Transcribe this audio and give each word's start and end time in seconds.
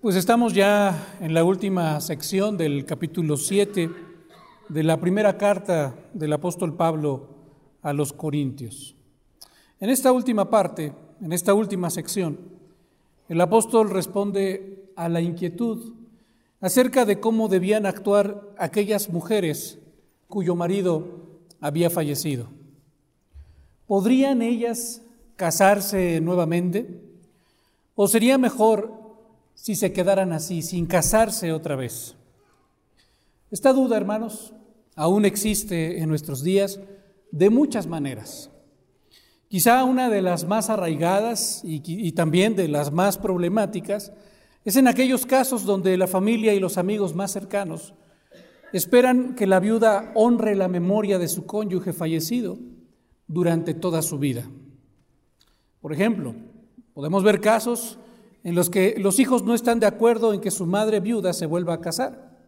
Pues 0.00 0.16
estamos 0.16 0.54
ya 0.54 1.18
en 1.20 1.34
la 1.34 1.44
última 1.44 2.00
sección 2.00 2.56
del 2.56 2.86
capítulo 2.86 3.36
7 3.36 3.90
de 4.70 4.82
la 4.82 4.98
primera 4.98 5.36
carta 5.36 5.94
del 6.14 6.32
apóstol 6.32 6.74
Pablo 6.74 7.28
a 7.82 7.92
los 7.92 8.14
Corintios. 8.14 8.96
En 9.78 9.90
esta 9.90 10.10
última 10.10 10.48
parte, 10.48 10.94
en 11.20 11.34
esta 11.34 11.52
última 11.52 11.90
sección, 11.90 12.38
el 13.28 13.42
apóstol 13.42 13.90
responde 13.90 14.90
a 14.96 15.10
la 15.10 15.20
inquietud 15.20 15.92
acerca 16.62 17.04
de 17.04 17.20
cómo 17.20 17.48
debían 17.48 17.84
actuar 17.84 18.40
aquellas 18.56 19.10
mujeres 19.10 19.80
cuyo 20.28 20.56
marido 20.56 21.28
había 21.60 21.90
fallecido. 21.90 22.48
¿Podrían 23.86 24.40
ellas 24.40 25.02
casarse 25.36 26.22
nuevamente? 26.22 27.02
¿O 27.94 28.08
sería 28.08 28.38
mejor 28.38 28.99
si 29.60 29.76
se 29.76 29.92
quedaran 29.92 30.32
así, 30.32 30.62
sin 30.62 30.86
casarse 30.86 31.52
otra 31.52 31.76
vez? 31.76 32.14
Esta 33.50 33.74
duda, 33.74 33.98
hermanos, 33.98 34.54
aún 34.96 35.26
existe 35.26 35.98
en 35.98 36.08
nuestros 36.08 36.42
días 36.42 36.80
de 37.30 37.50
muchas 37.50 37.86
maneras. 37.86 38.50
Quizá 39.48 39.84
una 39.84 40.08
de 40.08 40.22
las 40.22 40.46
más 40.46 40.70
arraigadas 40.70 41.60
y, 41.62 42.12
también 42.12 42.56
de 42.56 42.68
las 42.68 42.90
más 42.90 43.18
problemáticas 43.18 44.12
es 44.64 44.76
en 44.76 44.88
aquellos 44.88 45.26
casos 45.26 45.64
donde 45.64 45.96
la 45.96 46.06
familia 46.06 46.54
y 46.54 46.60
los 46.60 46.78
amigos 46.78 47.14
más 47.14 47.32
cercanos 47.32 47.92
esperan 48.72 49.34
que 49.34 49.46
la 49.46 49.60
viuda 49.60 50.12
honre 50.14 50.54
la 50.54 50.68
memoria 50.68 51.18
de 51.18 51.28
su 51.28 51.44
cónyuge 51.44 51.92
fallecido 51.92 52.58
durante 53.26 53.74
toda 53.74 54.00
su 54.00 54.18
vida. 54.18 54.48
Por 55.80 55.92
ejemplo, 55.92 56.34
podemos 56.94 57.24
ver 57.24 57.40
casos 57.40 57.98
en 58.42 58.54
los 58.54 58.70
que 58.70 58.94
los 58.98 59.18
hijos 59.18 59.42
no 59.44 59.54
están 59.54 59.80
de 59.80 59.86
acuerdo 59.86 60.32
en 60.32 60.40
que 60.40 60.50
su 60.50 60.66
madre 60.66 61.00
viuda 61.00 61.32
se 61.32 61.46
vuelva 61.46 61.74
a 61.74 61.80
casar, 61.80 62.38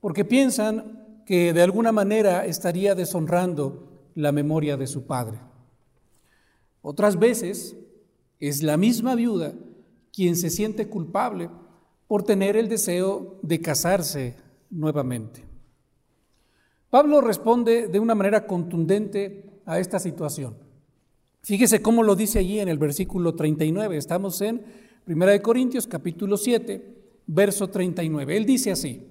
porque 0.00 0.24
piensan 0.24 1.22
que 1.26 1.52
de 1.52 1.62
alguna 1.62 1.92
manera 1.92 2.46
estaría 2.46 2.94
deshonrando 2.94 4.10
la 4.14 4.32
memoria 4.32 4.76
de 4.76 4.86
su 4.86 5.06
padre. 5.06 5.38
Otras 6.80 7.18
veces 7.18 7.76
es 8.40 8.62
la 8.62 8.76
misma 8.76 9.14
viuda 9.14 9.52
quien 10.12 10.36
se 10.36 10.50
siente 10.50 10.88
culpable 10.88 11.50
por 12.06 12.22
tener 12.22 12.56
el 12.56 12.68
deseo 12.68 13.38
de 13.42 13.60
casarse 13.60 14.36
nuevamente. 14.70 15.44
Pablo 16.90 17.20
responde 17.20 17.88
de 17.88 18.00
una 18.00 18.14
manera 18.14 18.46
contundente 18.46 19.60
a 19.66 19.78
esta 19.78 19.98
situación. 19.98 20.56
Fíjese 21.42 21.82
cómo 21.82 22.02
lo 22.02 22.16
dice 22.16 22.38
allí 22.38 22.60
en 22.60 22.68
el 22.68 22.78
versículo 22.78 23.34
39. 23.34 23.96
Estamos 23.96 24.40
en 24.40 24.87
1 25.08 25.42
Corintios 25.42 25.86
capítulo 25.86 26.36
7, 26.36 26.84
verso 27.26 27.68
39. 27.68 28.36
Él 28.36 28.44
dice 28.44 28.70
así, 28.70 29.08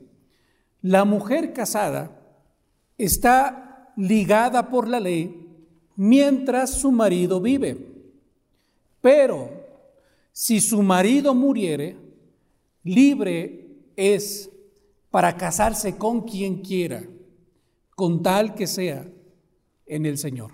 la 0.83 1.05
mujer 1.05 1.53
casada 1.53 2.21
está 2.99 3.91
ligada 3.97 4.69
por 4.69 4.87
la 4.87 4.99
ley 4.99 5.47
mientras 5.95 6.69
su 6.75 6.91
marido 6.91 7.41
vive. 7.41 7.95
Pero 9.01 9.49
si 10.31 10.61
su 10.61 10.83
marido 10.83 11.33
muriere, 11.33 11.97
libre 12.83 13.65
es 13.95 14.51
para 15.09 15.35
casarse 15.35 15.97
con 15.97 16.21
quien 16.21 16.61
quiera, 16.61 17.03
con 17.95 18.21
tal 18.21 18.53
que 18.53 18.67
sea 18.67 19.09
en 19.87 20.05
el 20.05 20.19
Señor. 20.19 20.51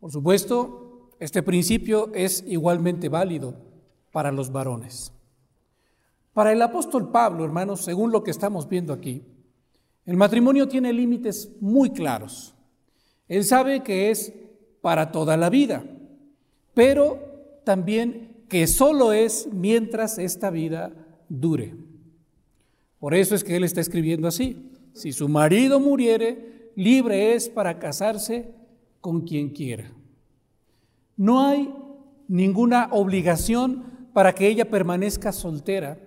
Por 0.00 0.12
supuesto, 0.12 1.08
este 1.18 1.42
principio 1.42 2.10
es 2.12 2.44
igualmente 2.46 3.08
válido 3.08 3.69
para 4.12 4.32
los 4.32 4.52
varones. 4.52 5.12
Para 6.32 6.52
el 6.52 6.62
apóstol 6.62 7.10
Pablo, 7.10 7.44
hermanos, 7.44 7.84
según 7.84 8.12
lo 8.12 8.22
que 8.22 8.30
estamos 8.30 8.68
viendo 8.68 8.92
aquí, 8.92 9.22
el 10.06 10.16
matrimonio 10.16 10.68
tiene 10.68 10.92
límites 10.92 11.50
muy 11.60 11.90
claros. 11.90 12.54
Él 13.28 13.44
sabe 13.44 13.82
que 13.82 14.10
es 14.10 14.32
para 14.80 15.12
toda 15.12 15.36
la 15.36 15.50
vida, 15.50 15.84
pero 16.74 17.18
también 17.64 18.44
que 18.48 18.66
solo 18.66 19.12
es 19.12 19.48
mientras 19.52 20.18
esta 20.18 20.50
vida 20.50 20.92
dure. 21.28 21.74
Por 22.98 23.14
eso 23.14 23.34
es 23.34 23.44
que 23.44 23.56
él 23.56 23.64
está 23.64 23.80
escribiendo 23.80 24.26
así. 24.26 24.70
Si 24.92 25.12
su 25.12 25.28
marido 25.28 25.78
muriere, 25.80 26.72
libre 26.74 27.34
es 27.34 27.48
para 27.48 27.78
casarse 27.78 28.52
con 29.00 29.22
quien 29.22 29.50
quiera. 29.50 29.92
No 31.16 31.46
hay 31.46 31.72
ninguna 32.28 32.88
obligación 32.92 33.84
para 34.12 34.34
que 34.34 34.48
ella 34.48 34.68
permanezca 34.68 35.32
soltera 35.32 35.98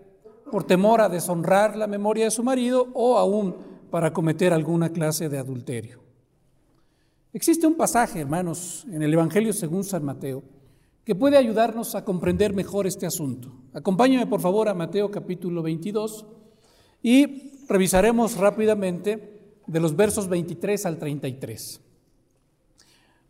por 0.51 0.63
temor 0.63 1.01
a 1.01 1.09
deshonrar 1.09 1.75
la 1.75 1.87
memoria 1.87 2.25
de 2.25 2.31
su 2.31 2.43
marido 2.43 2.89
o 2.93 3.17
aún 3.17 3.55
para 3.89 4.13
cometer 4.13 4.53
alguna 4.53 4.89
clase 4.89 5.29
de 5.29 5.37
adulterio. 5.37 6.01
Existe 7.31 7.65
un 7.65 7.75
pasaje, 7.75 8.19
hermanos, 8.19 8.85
en 8.91 9.01
el 9.01 9.13
Evangelio 9.13 9.53
según 9.53 9.83
San 9.83 10.05
Mateo, 10.05 10.43
que 11.03 11.15
puede 11.15 11.37
ayudarnos 11.37 11.95
a 11.95 12.05
comprender 12.05 12.53
mejor 12.53 12.85
este 12.85 13.05
asunto. 13.05 13.51
Acompáñeme 13.73 14.27
por 14.27 14.39
favor 14.39 14.69
a 14.69 14.73
Mateo 14.73 15.09
capítulo 15.09 15.63
22 15.63 16.25
y 17.01 17.51
revisaremos 17.67 18.37
rápidamente 18.37 19.41
de 19.65 19.79
los 19.79 19.95
versos 19.95 20.27
23 20.29 20.85
al 20.85 20.99
33. 20.99 21.81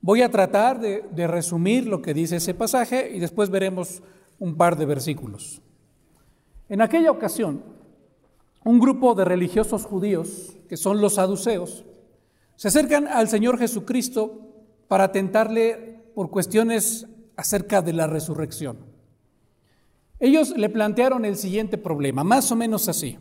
Voy 0.02 0.22
a 0.22 0.30
tratar 0.30 0.82
de, 0.82 1.06
de 1.12 1.28
resumir 1.28 1.88
lo 1.88 2.02
que 2.02 2.14
dice 2.14 2.36
ese 2.36 2.54
pasaje 2.54 3.12
y 3.16 3.20
después 3.20 3.50
veremos 3.50 4.04
un 4.44 4.58
par 4.58 4.76
de 4.76 4.86
versículos. 4.86 5.62
En 6.68 6.82
aquella 6.82 7.12
ocasión, 7.12 7.64
un 8.66 8.78
grupo 8.78 9.16
de 9.16 9.24
religiosos 9.24 9.86
judíos, 9.86 10.58
que 10.68 10.76
son 10.76 11.00
los 11.00 11.14
saduceos, 11.14 11.86
se 12.58 12.68
acercan 12.68 13.08
al 13.08 13.30
Señor 13.30 13.58
Jesucristo 13.58 14.42
para 14.90 15.14
tentarle 15.14 16.04
por 16.14 16.30
cuestiones 16.30 17.08
acerca 17.38 17.82
de 17.82 17.94
la 17.94 18.06
resurrección. 18.06 18.80
Ellos 20.20 20.50
le 20.58 20.68
plantearon 20.68 21.24
el 21.24 21.38
siguiente 21.38 21.78
problema, 21.78 22.26
más 22.26 22.52
o 22.52 22.58
menos 22.58 22.90
así. 22.90 23.18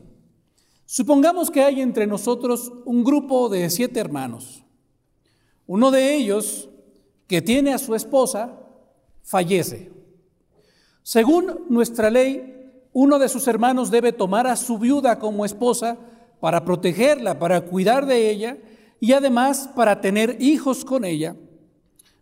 Supongamos 0.87 1.53
que 1.53 1.63
hay 1.63 1.83
entre 1.83 2.09
nosotros 2.09 2.73
un 2.85 3.05
grupo 3.05 3.49
de 3.49 3.71
siete 3.71 4.01
hermanos. 4.01 4.65
Uno 5.69 5.93
de 5.93 6.17
ellos, 6.17 6.69
que 7.29 7.41
tiene 7.41 7.73
a 7.73 7.79
su 7.79 7.95
esposa, 7.95 8.59
fallece. 9.23 10.02
Según 11.03 11.67
nuestra 11.69 12.11
ley, 12.11 12.53
uno 12.93 13.19
de 13.19 13.29
sus 13.29 13.49
hermanos 13.49 13.91
debe 13.91 14.13
tomar 14.13 14.47
a 14.47 14.57
su 14.57 14.79
viuda 14.79 15.19
como 15.19 15.45
esposa 15.45 15.99
para 16.41 16.65
protegerla, 16.65 17.39
para 17.39 17.63
cuidar 17.63 18.07
de 18.07 18.31
ella 18.31 18.59
y 19.01 19.13
además 19.13 19.71
para 19.75 20.01
tener 20.01 20.37
hijos 20.41 20.85
con 20.85 21.05
ella, 21.05 21.37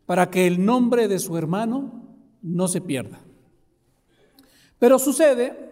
para 0.06 0.30
que 0.30 0.46
el 0.46 0.64
nombre 0.64 1.08
de 1.08 1.18
su 1.18 1.36
hermano 1.36 2.04
no 2.42 2.68
se 2.68 2.80
pierda. 2.80 3.20
Pero 4.78 4.98
sucede 4.98 5.70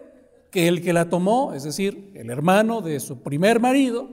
que 0.51 0.67
el 0.67 0.81
que 0.81 0.93
la 0.93 1.09
tomó, 1.09 1.53
es 1.53 1.63
decir, 1.63 2.11
el 2.15 2.29
hermano 2.29 2.81
de 2.81 2.99
su 2.99 3.21
primer 3.21 3.59
marido, 3.59 4.09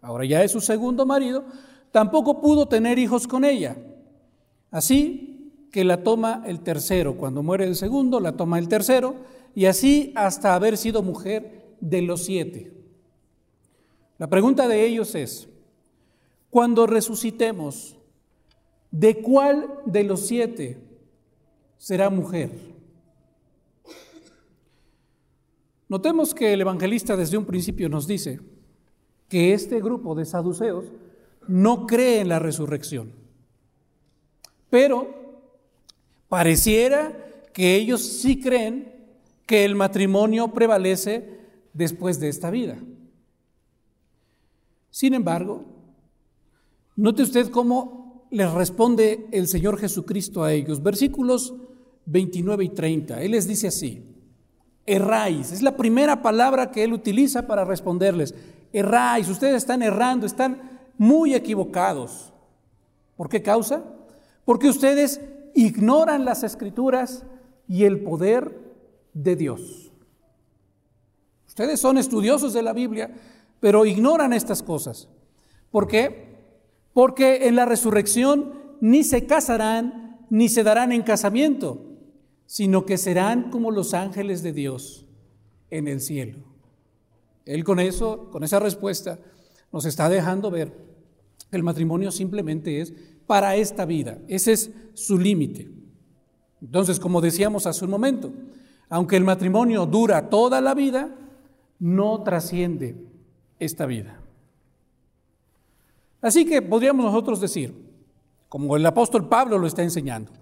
ahora 0.00 0.24
ya 0.24 0.42
es 0.42 0.52
su 0.52 0.60
segundo 0.60 1.04
marido, 1.04 1.44
tampoco 1.90 2.40
pudo 2.40 2.66
tener 2.66 2.98
hijos 2.98 3.26
con 3.26 3.44
ella. 3.44 3.76
Así 4.70 5.37
que 5.70 5.84
la 5.84 6.02
toma 6.02 6.42
el 6.46 6.60
tercero. 6.60 7.16
Cuando 7.16 7.42
muere 7.42 7.64
el 7.64 7.76
segundo, 7.76 8.20
la 8.20 8.36
toma 8.36 8.58
el 8.58 8.68
tercero, 8.68 9.16
y 9.54 9.66
así 9.66 10.12
hasta 10.16 10.54
haber 10.54 10.76
sido 10.76 11.02
mujer 11.02 11.76
de 11.80 12.02
los 12.02 12.24
siete. 12.24 12.72
La 14.18 14.28
pregunta 14.28 14.66
de 14.66 14.84
ellos 14.84 15.14
es, 15.14 15.48
cuando 16.50 16.86
resucitemos, 16.86 17.96
¿de 18.90 19.20
cuál 19.20 19.68
de 19.84 20.04
los 20.04 20.26
siete 20.26 20.78
será 21.76 22.10
mujer? 22.10 22.50
Notemos 25.88 26.34
que 26.34 26.52
el 26.52 26.60
evangelista 26.60 27.16
desde 27.16 27.38
un 27.38 27.46
principio 27.46 27.88
nos 27.88 28.06
dice 28.06 28.40
que 29.28 29.54
este 29.54 29.80
grupo 29.80 30.14
de 30.14 30.24
saduceos 30.24 30.86
no 31.46 31.86
cree 31.86 32.20
en 32.20 32.28
la 32.28 32.38
resurrección, 32.38 33.12
pero 34.68 35.27
Pareciera 36.28 37.12
que 37.52 37.74
ellos 37.76 38.02
sí 38.02 38.40
creen 38.40 38.92
que 39.46 39.64
el 39.64 39.74
matrimonio 39.74 40.48
prevalece 40.48 41.38
después 41.72 42.20
de 42.20 42.28
esta 42.28 42.50
vida. 42.50 42.78
Sin 44.90 45.14
embargo, 45.14 45.64
note 46.96 47.22
usted 47.22 47.50
cómo 47.50 48.26
les 48.30 48.52
responde 48.52 49.26
el 49.32 49.48
Señor 49.48 49.78
Jesucristo 49.78 50.44
a 50.44 50.52
ellos. 50.52 50.82
Versículos 50.82 51.54
29 52.06 52.64
y 52.64 52.68
30. 52.70 53.22
Él 53.22 53.30
les 53.32 53.46
dice 53.46 53.68
así, 53.68 54.02
erráis. 54.84 55.52
Es 55.52 55.62
la 55.62 55.76
primera 55.76 56.22
palabra 56.22 56.70
que 56.70 56.84
Él 56.84 56.92
utiliza 56.92 57.46
para 57.46 57.64
responderles. 57.64 58.34
Erráis, 58.72 59.28
ustedes 59.28 59.56
están 59.56 59.82
errando, 59.82 60.26
están 60.26 60.80
muy 60.96 61.34
equivocados. 61.34 62.32
¿Por 63.16 63.28
qué 63.28 63.42
causa? 63.42 63.82
Porque 64.44 64.68
ustedes 64.68 65.20
ignoran 65.58 66.24
las 66.24 66.44
escrituras 66.44 67.24
y 67.66 67.84
el 67.84 68.04
poder 68.04 68.56
de 69.12 69.34
Dios. 69.34 69.90
Ustedes 71.48 71.80
son 71.80 71.98
estudiosos 71.98 72.52
de 72.52 72.62
la 72.62 72.72
Biblia, 72.72 73.12
pero 73.58 73.84
ignoran 73.84 74.32
estas 74.32 74.62
cosas. 74.62 75.08
¿Por 75.72 75.88
qué? 75.88 76.36
Porque 76.92 77.48
en 77.48 77.56
la 77.56 77.64
resurrección 77.64 78.52
ni 78.80 79.02
se 79.02 79.26
casarán 79.26 80.08
ni 80.30 80.48
se 80.48 80.62
darán 80.62 80.92
en 80.92 81.02
casamiento, 81.02 81.80
sino 82.46 82.84
que 82.84 82.98
serán 82.98 83.50
como 83.50 83.70
los 83.70 83.94
ángeles 83.94 84.42
de 84.42 84.52
Dios 84.52 85.06
en 85.70 85.88
el 85.88 86.00
cielo. 86.00 86.38
Él 87.46 87.64
con 87.64 87.80
eso, 87.80 88.30
con 88.30 88.44
esa 88.44 88.60
respuesta, 88.60 89.18
nos 89.72 89.86
está 89.86 90.08
dejando 90.08 90.50
ver 90.50 90.72
que 91.50 91.56
el 91.56 91.62
matrimonio 91.62 92.12
simplemente 92.12 92.80
es 92.80 92.92
para 93.28 93.54
esta 93.54 93.84
vida. 93.84 94.18
Ese 94.26 94.52
es 94.52 94.72
su 94.94 95.16
límite. 95.18 95.70
Entonces, 96.60 96.98
como 96.98 97.20
decíamos 97.20 97.66
hace 97.66 97.84
un 97.84 97.92
momento, 97.92 98.32
aunque 98.88 99.16
el 99.16 99.22
matrimonio 99.22 99.86
dura 99.86 100.30
toda 100.30 100.60
la 100.60 100.74
vida, 100.74 101.14
no 101.78 102.22
trasciende 102.24 102.96
esta 103.60 103.86
vida. 103.86 104.20
Así 106.20 106.44
que 106.44 106.62
podríamos 106.62 107.04
nosotros 107.04 107.40
decir, 107.40 107.74
como 108.48 108.76
el 108.76 108.84
apóstol 108.86 109.28
Pablo 109.28 109.58
lo 109.58 109.66
está 109.66 109.82
enseñando, 109.82 110.32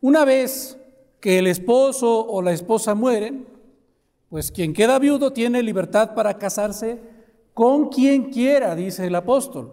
una 0.00 0.24
vez 0.24 0.78
que 1.20 1.38
el 1.38 1.46
esposo 1.46 2.26
o 2.26 2.42
la 2.42 2.52
esposa 2.52 2.94
mueren, 2.94 3.46
pues 4.30 4.50
quien 4.50 4.72
queda 4.72 4.98
viudo 4.98 5.32
tiene 5.32 5.62
libertad 5.62 6.14
para 6.14 6.38
casarse 6.38 7.00
con 7.52 7.90
quien 7.90 8.30
quiera, 8.30 8.74
dice 8.74 9.06
el 9.06 9.14
apóstol. 9.14 9.72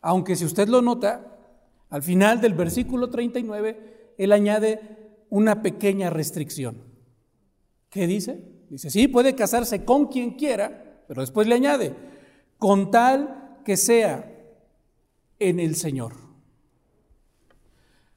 Aunque 0.00 0.36
si 0.36 0.44
usted 0.44 0.68
lo 0.68 0.80
nota, 0.80 1.35
al 1.90 2.02
final 2.02 2.40
del 2.40 2.54
versículo 2.54 3.10
39, 3.10 4.14
él 4.18 4.32
añade 4.32 4.80
una 5.30 5.62
pequeña 5.62 6.10
restricción. 6.10 6.82
¿Qué 7.90 8.06
dice? 8.06 8.42
Dice, 8.68 8.90
sí, 8.90 9.08
puede 9.08 9.34
casarse 9.34 9.84
con 9.84 10.06
quien 10.06 10.32
quiera, 10.32 11.02
pero 11.06 11.20
después 11.20 11.46
le 11.46 11.54
añade, 11.54 11.94
con 12.58 12.90
tal 12.90 13.60
que 13.64 13.76
sea 13.76 14.32
en 15.38 15.60
el 15.60 15.76
Señor. 15.76 16.14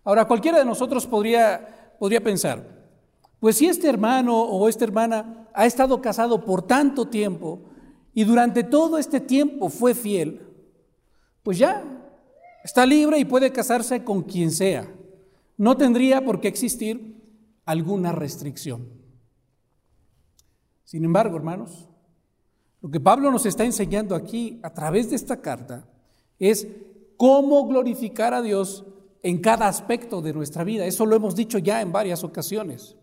Ahora, 0.04 0.26
cualquiera 0.26 0.58
de 0.60 0.66
nosotros 0.66 1.06
podría, 1.06 1.96
podría 2.00 2.24
pensar, 2.24 2.80
pues 3.40 3.58
si 3.58 3.68
este 3.68 3.88
hermano 3.88 4.42
o 4.42 4.68
esta 4.68 4.86
hermana 4.86 5.48
ha 5.54 5.66
estado 5.66 6.02
casado 6.02 6.44
por 6.44 6.64
tanto 6.64 7.08
tiempo 7.08 7.62
y 8.14 8.24
durante 8.24 8.64
todo 8.64 8.98
este 8.98 9.20
tiempo 9.20 9.70
fue 9.70 9.94
fiel, 9.94 10.42
pues 11.44 11.58
ya, 11.58 11.84
está 12.64 12.86
libre 12.86 13.20
y 13.20 13.26
puede 13.26 13.52
casarse 13.52 14.04
con 14.04 14.24
quien 14.24 14.52
sea. 14.52 14.92
No 15.58 15.78
tendría 15.78 16.24
por 16.24 16.40
qué 16.40 16.48
existir 16.48 17.22
alguna 17.66 18.12
restricción. 18.12 18.90
Sin 20.84 21.04
embargo, 21.06 21.38
hermanos, 21.38 21.90
lo 22.82 22.90
que 22.90 23.00
Pablo 23.00 23.30
nos 23.30 23.46
está 23.46 23.66
enseñando 23.66 24.16
aquí 24.16 24.60
a 24.64 24.74
través 24.74 25.10
de 25.10 25.16
esta 25.16 25.42
carta 25.42 25.88
es 26.40 26.68
cómo 27.18 27.68
glorificar 27.68 28.34
a 28.34 28.42
Dios 28.42 28.86
en 29.22 29.40
cada 29.40 29.68
aspecto 29.68 30.22
de 30.22 30.34
nuestra 30.34 30.64
vida. 30.64 30.86
Eso 30.86 31.06
lo 31.06 31.16
hemos 31.16 31.36
dicho 31.36 31.58
ya 31.58 31.82
en 31.82 31.92
varias 31.92 32.24
ocasiones. 32.24 32.96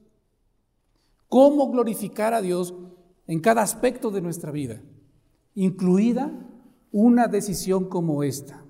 Cómo 1.29 1.71
glorificar 1.71 2.33
a 2.35 2.41
Dios 2.41 2.75
en 3.27 3.41
cada 3.41 3.63
aspecto 3.63 4.11
de 4.11 4.23
nuestra 4.23 4.51
vida, 4.51 4.81
incluida 5.55 6.33
una 6.93 7.29
decisión 7.29 7.89
como 7.89 8.23
esta. 8.23 8.66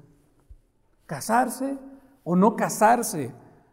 Casarse 1.06 1.78
o 2.24 2.36
no 2.36 2.56
casarse 2.56 3.32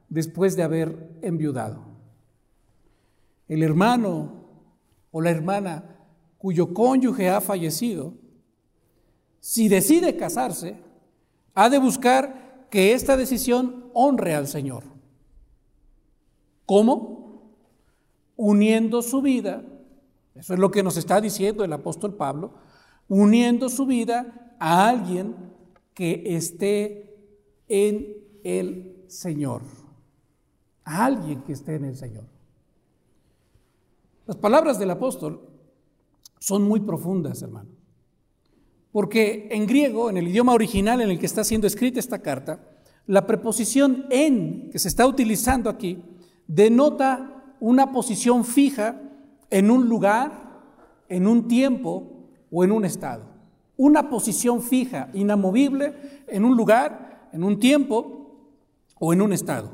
después 0.10 0.56
de 0.56 0.64
haber 0.64 1.18
enviudado. 1.22 1.84
El 3.48 3.64
hermano 3.64 4.32
o 5.12 5.22
la 5.22 5.32
hermana 5.32 5.94
cuyo 6.38 6.74
cónyuge 6.74 7.30
ha 7.30 7.42
fallecido, 7.42 8.14
si 9.40 9.70
decide 9.70 10.18
casarse, 10.18 10.78
ha 11.54 11.70
de 11.70 11.80
buscar 11.80 12.68
que 12.70 12.94
esta 12.94 13.18
decisión 13.18 13.90
honre 13.94 14.36
al 14.36 14.48
Señor. 14.48 14.84
¿Cómo? 16.66 17.54
Uniendo 18.36 19.02
su 19.02 19.22
vida, 19.22 19.64
eso 20.36 20.54
es 20.54 20.60
lo 20.60 20.72
que 20.72 20.84
nos 20.84 20.98
está 20.98 21.22
diciendo 21.22 21.64
el 21.64 21.74
apóstol 21.74 22.16
Pablo, 22.16 22.54
uniendo 23.08 23.70
su 23.70 23.86
vida 23.86 24.56
a 24.60 24.90
alguien 24.90 25.36
que 25.94 26.36
esté 26.36 27.12
en 27.68 28.18
el 28.44 29.04
Señor. 29.07 29.62
A 30.86 31.06
alguien 31.06 31.42
que 31.44 31.54
esté 31.54 31.75
en 31.75 31.86
el 31.86 31.95
Señor. 31.95 32.25
Las 34.25 34.38
palabras 34.38 34.80
del 34.80 34.92
apóstol 34.92 35.42
son 36.39 36.63
muy 36.63 36.81
profundas, 36.81 37.42
hermano. 37.42 37.69
Porque 38.92 39.48
en 39.51 39.65
griego, 39.65 40.10
en 40.10 40.18
el 40.18 40.27
idioma 40.27 40.54
original 40.54 41.01
en 41.01 41.10
el 41.10 41.19
que 41.19 41.25
está 41.25 41.44
siendo 41.44 41.68
escrita 41.68 42.00
esta 42.00 42.21
carta, 42.21 42.63
la 43.07 43.25
preposición 43.25 44.06
en 44.10 44.69
que 44.71 44.80
se 44.80 44.88
está 44.88 45.06
utilizando 45.07 45.69
aquí 45.69 46.01
denota 46.48 47.56
una 47.60 47.92
posición 47.92 48.45
fija 48.45 49.01
en 49.50 49.71
un 49.71 49.88
lugar, 49.89 50.62
en 51.10 51.27
un 51.27 51.48
tiempo 51.48 52.27
o 52.51 52.63
en 52.63 52.71
un 52.71 52.86
estado. 52.86 53.25
Una 53.75 54.10
posición 54.10 54.62
fija, 54.62 55.10
inamovible, 55.13 56.24
en 56.27 56.45
un 56.45 56.56
lugar, 56.56 57.12
en 57.34 57.44
un 57.44 57.60
tiempo 57.60 58.30
o 59.00 59.12
en 59.12 59.22
un 59.22 59.34
estado. 59.34 59.72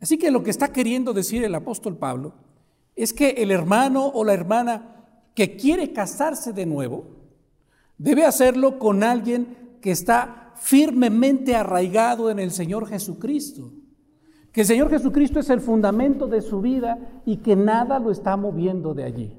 Así 0.00 0.16
que 0.16 0.30
lo 0.30 0.42
que 0.42 0.50
está 0.50 0.72
queriendo 0.72 1.12
decir 1.12 1.44
el 1.44 1.54
apóstol 1.54 1.98
Pablo 1.98 2.34
es 2.96 3.12
que 3.12 3.30
el 3.30 3.50
hermano 3.50 4.06
o 4.06 4.24
la 4.24 4.32
hermana 4.32 5.04
que 5.34 5.56
quiere 5.56 5.92
casarse 5.92 6.52
de 6.52 6.66
nuevo 6.66 7.04
debe 7.98 8.24
hacerlo 8.24 8.78
con 8.78 9.02
alguien 9.02 9.76
que 9.82 9.90
está 9.90 10.52
firmemente 10.56 11.54
arraigado 11.54 12.30
en 12.30 12.38
el 12.38 12.52
Señor 12.52 12.86
Jesucristo. 12.86 13.72
Que 14.52 14.62
el 14.62 14.66
Señor 14.66 14.90
Jesucristo 14.90 15.40
es 15.40 15.50
el 15.50 15.60
fundamento 15.60 16.26
de 16.26 16.42
su 16.42 16.60
vida 16.60 17.20
y 17.26 17.38
que 17.38 17.56
nada 17.56 17.98
lo 17.98 18.10
está 18.10 18.36
moviendo 18.36 18.94
de 18.94 19.04
allí. 19.04 19.36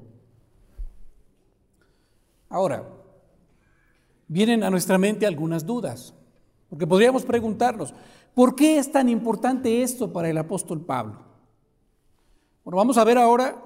Ahora, 2.48 2.84
vienen 4.28 4.62
a 4.62 4.70
nuestra 4.70 4.98
mente 4.98 5.26
algunas 5.26 5.64
dudas, 5.64 6.14
porque 6.70 6.86
podríamos 6.86 7.24
preguntarnos, 7.24 7.92
¿por 8.34 8.54
qué 8.54 8.78
es 8.78 8.90
tan 8.90 9.08
importante 9.08 9.82
esto 9.82 10.12
para 10.12 10.30
el 10.30 10.38
apóstol 10.38 10.80
Pablo? 10.80 11.20
Bueno, 12.64 12.76
vamos 12.76 12.96
a 12.96 13.04
ver 13.04 13.18
ahora 13.18 13.60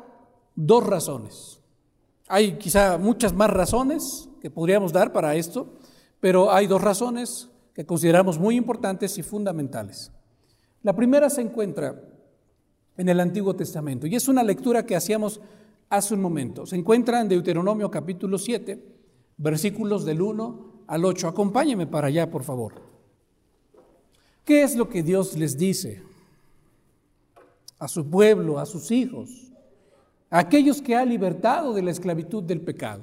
dos 0.57 0.85
razones. 0.85 1.61
Hay 2.27 2.57
quizá 2.57 2.97
muchas 2.97 3.35
más 3.35 3.51
razones 3.51 4.29
que 4.41 4.51
podríamos 4.51 4.93
dar 4.93 5.13
para 5.13 5.35
esto, 5.35 5.75
pero 6.19 6.51
hay 6.51 6.67
dos 6.67 6.81
razones 6.81 7.51
que 7.75 7.85
consideramos 7.85 8.39
muy 8.39 8.57
importantes 8.57 9.19
y 9.19 9.23
fundamentales. 9.23 10.11
La 10.83 10.97
primera 10.97 11.29
se 11.29 11.43
encuentra 11.43 12.01
en 12.97 13.09
el 13.09 13.21
Antiguo 13.21 13.55
Testamento 13.55 14.07
y 14.07 14.15
es 14.15 14.29
una 14.29 14.43
lectura 14.43 14.87
que 14.87 14.97
hacíamos 14.97 15.41
hace 15.91 16.15
un 16.15 16.23
momento. 16.23 16.65
Se 16.65 16.77
encuentra 16.77 17.21
en 17.21 17.29
Deuteronomio 17.29 17.91
capítulo 17.91 18.39
7, 18.39 18.83
versículos 19.37 20.07
del 20.07 20.23
1 20.23 20.85
al 20.87 21.05
8. 21.05 21.29
Acompáñeme 21.29 21.87
para 21.87 22.07
allá, 22.07 22.31
por 22.31 22.45
favor. 22.45 22.94
¿Qué 24.45 24.63
es 24.63 24.77
lo 24.77 24.89
que 24.89 25.03
Dios 25.03 25.37
les 25.37 25.57
dice 25.57 26.03
a 27.79 27.89
su 27.89 28.09
pueblo, 28.09 28.59
a 28.59 28.67
sus 28.67 28.91
hijos, 28.91 29.53
a 30.31 30.39
aquellos 30.39 30.81
que 30.81 30.97
ha 30.97 31.05
libertado 31.05 31.75
de 31.75 31.83
la 31.83 31.91
esclavitud 31.91 32.43
del 32.43 32.61
pecado. 32.61 33.03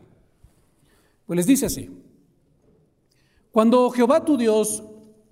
Pues 1.25 1.37
les 1.37 1.45
dice 1.45 1.67
así, 1.67 1.89
cuando 3.51 3.89
Jehová 3.91 4.25
tu 4.25 4.37
Dios 4.37 4.83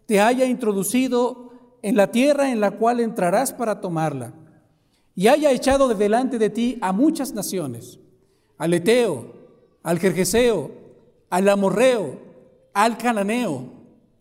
te 0.06 0.22
haya 0.22 0.46
introducido 0.46 1.52
en 1.82 1.96
la 1.96 2.12
tierra 2.12 2.52
en 2.52 2.60
la 2.60 2.72
cual 2.72 3.00
entrarás 3.00 3.54
para 3.54 3.82
tomarla, 3.82 4.34
y 5.16 5.28
haya 5.28 5.52
echado 5.52 5.88
de 5.88 5.96
delante 5.96 6.38
de 6.38 6.50
ti 6.50 6.78
a 6.82 6.94
muchas 6.94 7.34
naciones, 7.34 8.00
al 8.58 8.74
Eteo, 8.74 9.34
al 9.84 10.00
Jerjeseo, 10.00 10.72
al 11.30 11.50
Amorreo, 11.50 12.20
al 12.74 12.98
Cananeo, 12.98 13.66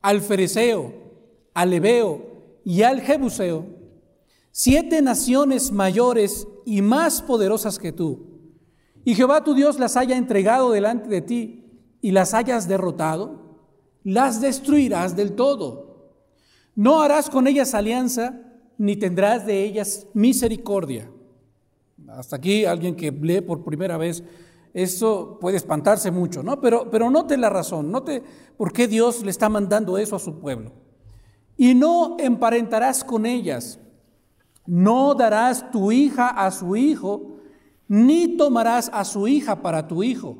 al 0.00 0.21
Fereceo, 0.21 1.07
al 1.55 1.73
Ebeo 1.73 2.61
y 2.64 2.83
al 2.83 3.00
Jebuseo, 3.00 3.67
siete 4.50 5.02
naciones 5.02 5.73
mayores 5.73 6.47
y 6.64 6.83
más 6.83 7.23
poderosas 7.23 7.78
que 7.78 7.93
tú, 7.93 8.28
y 9.05 9.14
Jehová 9.14 9.43
tu 9.43 9.55
Dios 9.55 9.78
las 9.78 9.97
haya 9.97 10.17
entregado 10.17 10.71
delante 10.71 11.09
de 11.09 11.23
ti 11.23 11.64
y 12.02 12.11
las 12.11 12.35
hayas 12.35 12.69
derrotado, 12.69 13.40
las 14.05 14.40
destruirás 14.40 15.17
del 15.17 15.35
todo. 15.35 16.12
No 16.75 17.00
harás 17.00 17.31
con 17.31 17.47
ellas 17.47 17.75
alianza, 17.75 18.38
ni 18.76 18.97
tendrás 18.97 19.47
de 19.47 19.64
ellas 19.64 20.07
misericordia. 20.14 21.11
Hasta 22.09 22.37
aquí 22.37 22.64
alguien 22.64 22.95
que 22.95 23.11
lee 23.11 23.40
por 23.40 23.64
primera 23.64 23.97
vez, 23.97 24.23
eso 24.73 25.38
puede 25.40 25.57
espantarse 25.57 26.11
mucho, 26.11 26.43
¿no? 26.43 26.61
Pero, 26.61 26.90
pero 26.90 27.11
note 27.11 27.37
la 27.37 27.50
razón, 27.50 27.90
note 27.90 28.23
por 28.57 28.73
qué 28.73 28.87
Dios 28.87 29.25
le 29.25 29.31
está 29.31 29.49
mandando 29.49 29.99
eso 29.99 30.17
a 30.17 30.21
su 30.21 30.38
pueblo. 30.38 30.73
Y 31.58 31.74
no 31.74 32.16
emparentarás 32.20 33.02
con 33.02 33.26
ellas, 33.26 33.80
no 34.64 35.14
darás 35.14 35.72
tu 35.72 35.90
hija 35.90 36.28
a 36.28 36.52
su 36.52 36.76
hijo, 36.76 37.40
ni 37.88 38.36
tomarás 38.36 38.88
a 38.94 39.04
su 39.04 39.26
hija 39.26 39.60
para 39.60 39.88
tu 39.88 40.04
hijo. 40.04 40.38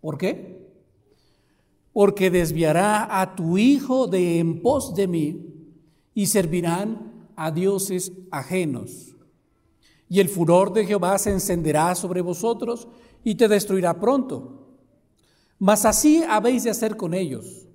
¿Por 0.00 0.18
qué? 0.18 0.68
Porque 1.92 2.30
desviará 2.30 3.20
a 3.20 3.36
tu 3.36 3.58
hijo 3.58 4.08
de 4.08 4.40
en 4.40 4.60
pos 4.60 4.94
de 4.94 5.06
mí 5.06 5.46
y 6.14 6.26
servirán 6.26 7.30
a 7.36 7.52
dioses 7.52 8.10
ajenos. 8.32 9.14
Y 10.08 10.18
el 10.18 10.28
furor 10.28 10.72
de 10.72 10.84
Jehová 10.84 11.16
se 11.18 11.30
encenderá 11.30 11.94
sobre 11.94 12.22
vosotros 12.22 12.88
y 13.22 13.36
te 13.36 13.46
destruirá 13.46 14.00
pronto. 14.00 14.66
Mas 15.60 15.84
así 15.84 16.24
habéis 16.28 16.64
de 16.64 16.70
hacer 16.70 16.96
con 16.96 17.14
ellos. 17.14 17.68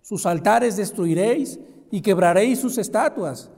Sus 0.00 0.26
altares 0.26 0.76
destruiréis 0.76 1.58
y 1.92 2.00
quebraréis 2.00 2.58
sus 2.58 2.78
estatuas 2.78 3.50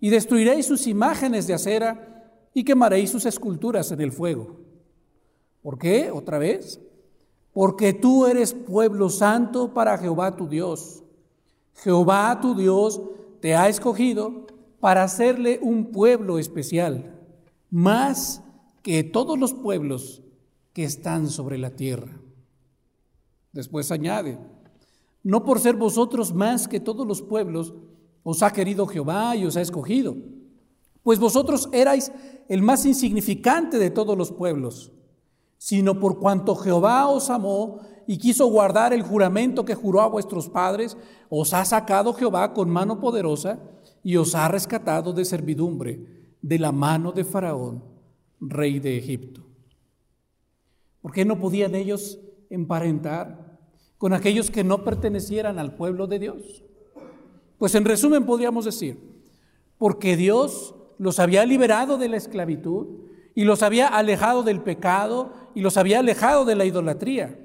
y 0.00 0.08
destruiréis 0.08 0.66
sus 0.66 0.86
imágenes 0.86 1.46
de 1.46 1.52
acera 1.52 2.48
y 2.54 2.64
quemaréis 2.64 3.10
sus 3.10 3.26
esculturas 3.26 3.92
en 3.92 4.00
el 4.00 4.10
fuego. 4.10 4.56
¿Por 5.62 5.78
qué? 5.78 6.10
Otra 6.10 6.38
vez. 6.38 6.80
Porque 7.52 7.92
tú 7.92 8.26
eres 8.26 8.54
pueblo 8.54 9.10
santo 9.10 9.74
para 9.74 9.98
Jehová 9.98 10.34
tu 10.34 10.48
Dios. 10.48 11.04
Jehová 11.74 12.40
tu 12.40 12.54
Dios 12.54 13.00
te 13.40 13.54
ha 13.54 13.68
escogido 13.68 14.46
para 14.80 15.02
hacerle 15.02 15.60
un 15.62 15.92
pueblo 15.92 16.38
especial, 16.38 17.20
más 17.70 18.42
que 18.82 19.04
todos 19.04 19.38
los 19.38 19.52
pueblos 19.52 20.22
que 20.72 20.84
están 20.84 21.28
sobre 21.28 21.58
la 21.58 21.70
tierra. 21.70 22.18
Después 23.52 23.92
añade, 23.92 24.38
no 25.22 25.44
por 25.44 25.60
ser 25.60 25.76
vosotros 25.76 26.34
más 26.34 26.68
que 26.68 26.80
todos 26.80 27.06
los 27.06 27.22
pueblos, 27.22 27.74
os 28.22 28.42
ha 28.42 28.52
querido 28.52 28.86
Jehová 28.86 29.36
y 29.36 29.44
os 29.46 29.56
ha 29.56 29.60
escogido 29.60 30.16
pues 31.02 31.18
vosotros 31.18 31.68
erais 31.72 32.12
el 32.48 32.62
más 32.62 32.86
insignificante 32.86 33.78
de 33.78 33.90
todos 33.90 34.16
los 34.16 34.30
pueblos, 34.30 34.92
sino 35.58 35.98
por 35.98 36.18
cuanto 36.18 36.54
Jehová 36.56 37.08
os 37.08 37.30
amó 37.30 37.80
y 38.06 38.18
quiso 38.18 38.46
guardar 38.46 38.92
el 38.92 39.02
juramento 39.02 39.64
que 39.64 39.74
juró 39.74 40.00
a 40.00 40.08
vuestros 40.08 40.48
padres, 40.48 40.96
os 41.28 41.54
ha 41.54 41.64
sacado 41.64 42.14
Jehová 42.14 42.52
con 42.52 42.70
mano 42.70 43.00
poderosa 43.00 43.58
y 44.02 44.16
os 44.16 44.34
ha 44.34 44.48
rescatado 44.48 45.12
de 45.12 45.24
servidumbre 45.24 46.34
de 46.40 46.58
la 46.58 46.72
mano 46.72 47.12
de 47.12 47.24
Faraón, 47.24 47.82
rey 48.40 48.80
de 48.80 48.98
Egipto. 48.98 49.42
¿Por 51.00 51.12
qué 51.12 51.24
no 51.24 51.38
podían 51.38 51.74
ellos 51.74 52.18
emparentar 52.50 53.51
con 54.02 54.14
aquellos 54.14 54.50
que 54.50 54.64
no 54.64 54.82
pertenecieran 54.82 55.60
al 55.60 55.76
pueblo 55.76 56.08
de 56.08 56.18
Dios? 56.18 56.64
Pues 57.56 57.76
en 57.76 57.84
resumen 57.84 58.26
podríamos 58.26 58.64
decir, 58.64 58.98
porque 59.78 60.16
Dios 60.16 60.74
los 60.98 61.20
había 61.20 61.46
liberado 61.46 61.98
de 61.98 62.08
la 62.08 62.16
esclavitud 62.16 62.98
y 63.36 63.44
los 63.44 63.62
había 63.62 63.86
alejado 63.86 64.42
del 64.42 64.60
pecado 64.60 65.32
y 65.54 65.60
los 65.60 65.76
había 65.76 66.00
alejado 66.00 66.44
de 66.44 66.56
la 66.56 66.64
idolatría. 66.64 67.38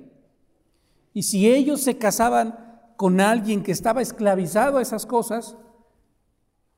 Y 1.13 1.21
si 1.21 1.47
ellos 1.47 1.81
se 1.81 1.99
casaban 1.99 2.57
con 2.95 3.21
alguien 3.21 3.61
que 3.61 3.71
estaba 3.71 4.01
esclavizado 4.01 4.79
a 4.79 4.81
esas 4.81 5.05
cosas, 5.05 5.55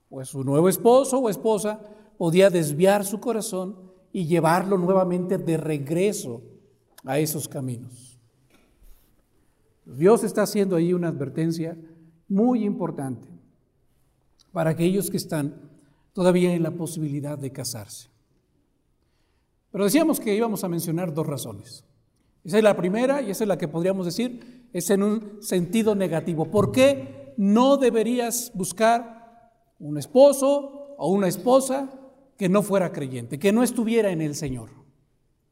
pues 0.10 0.28
su 0.28 0.44
nuevo 0.44 0.68
esposo 0.68 1.20
o 1.20 1.30
esposa 1.30 1.80
podía 2.18 2.50
desviar 2.50 3.06
su 3.06 3.22
corazón 3.22 3.94
y 4.12 4.26
llevarlo 4.26 4.78
nuevamente 4.78 5.38
de 5.38 5.56
regreso 5.56 6.42
a 7.06 7.18
esos 7.18 7.48
caminos. 7.48 8.09
Dios 9.98 10.24
está 10.24 10.44
haciendo 10.44 10.76
ahí 10.76 10.94
una 10.94 11.08
advertencia 11.08 11.78
muy 12.28 12.64
importante 12.64 13.28
para 14.52 14.72
aquellos 14.72 15.10
que 15.10 15.18
están 15.18 15.70
todavía 16.14 16.54
en 16.54 16.64
la 16.64 16.72
posibilidad 16.72 17.38
de 17.38 17.52
casarse. 17.52 18.10
Pero 19.72 19.84
decíamos 19.84 20.20
que 20.20 20.36
íbamos 20.36 20.64
a 20.64 20.70
mencionar 20.70 21.14
dos 21.14 21.28
razones. 21.28 21.84
Esa 22.44 22.58
es 22.58 22.64
la 22.64 22.76
primera 22.76 23.22
y 23.22 23.32
esa 23.32 23.44
es 23.44 23.48
la 23.48 23.58
que 23.58 23.68
podríamos 23.68 24.06
decir 24.06 24.68
es 24.74 24.90
en 24.90 25.04
un 25.04 25.42
sentido 25.42 25.96
negativo. 25.96 26.50
¿Por 26.50 26.72
qué 26.72 27.34
no 27.38 27.78
deberías 27.78 28.52
buscar 28.54 29.52
un 29.80 29.98
esposo 29.98 30.96
o 30.98 31.12
una 31.12 31.28
esposa 31.28 31.90
que 32.38 32.50
no 32.50 32.62
fuera 32.64 32.92
creyente, 32.92 33.40
que 33.40 33.52
no 33.52 33.64
estuviera 33.64 34.12
en 34.12 34.22
el 34.22 34.36
Señor? 34.36 34.70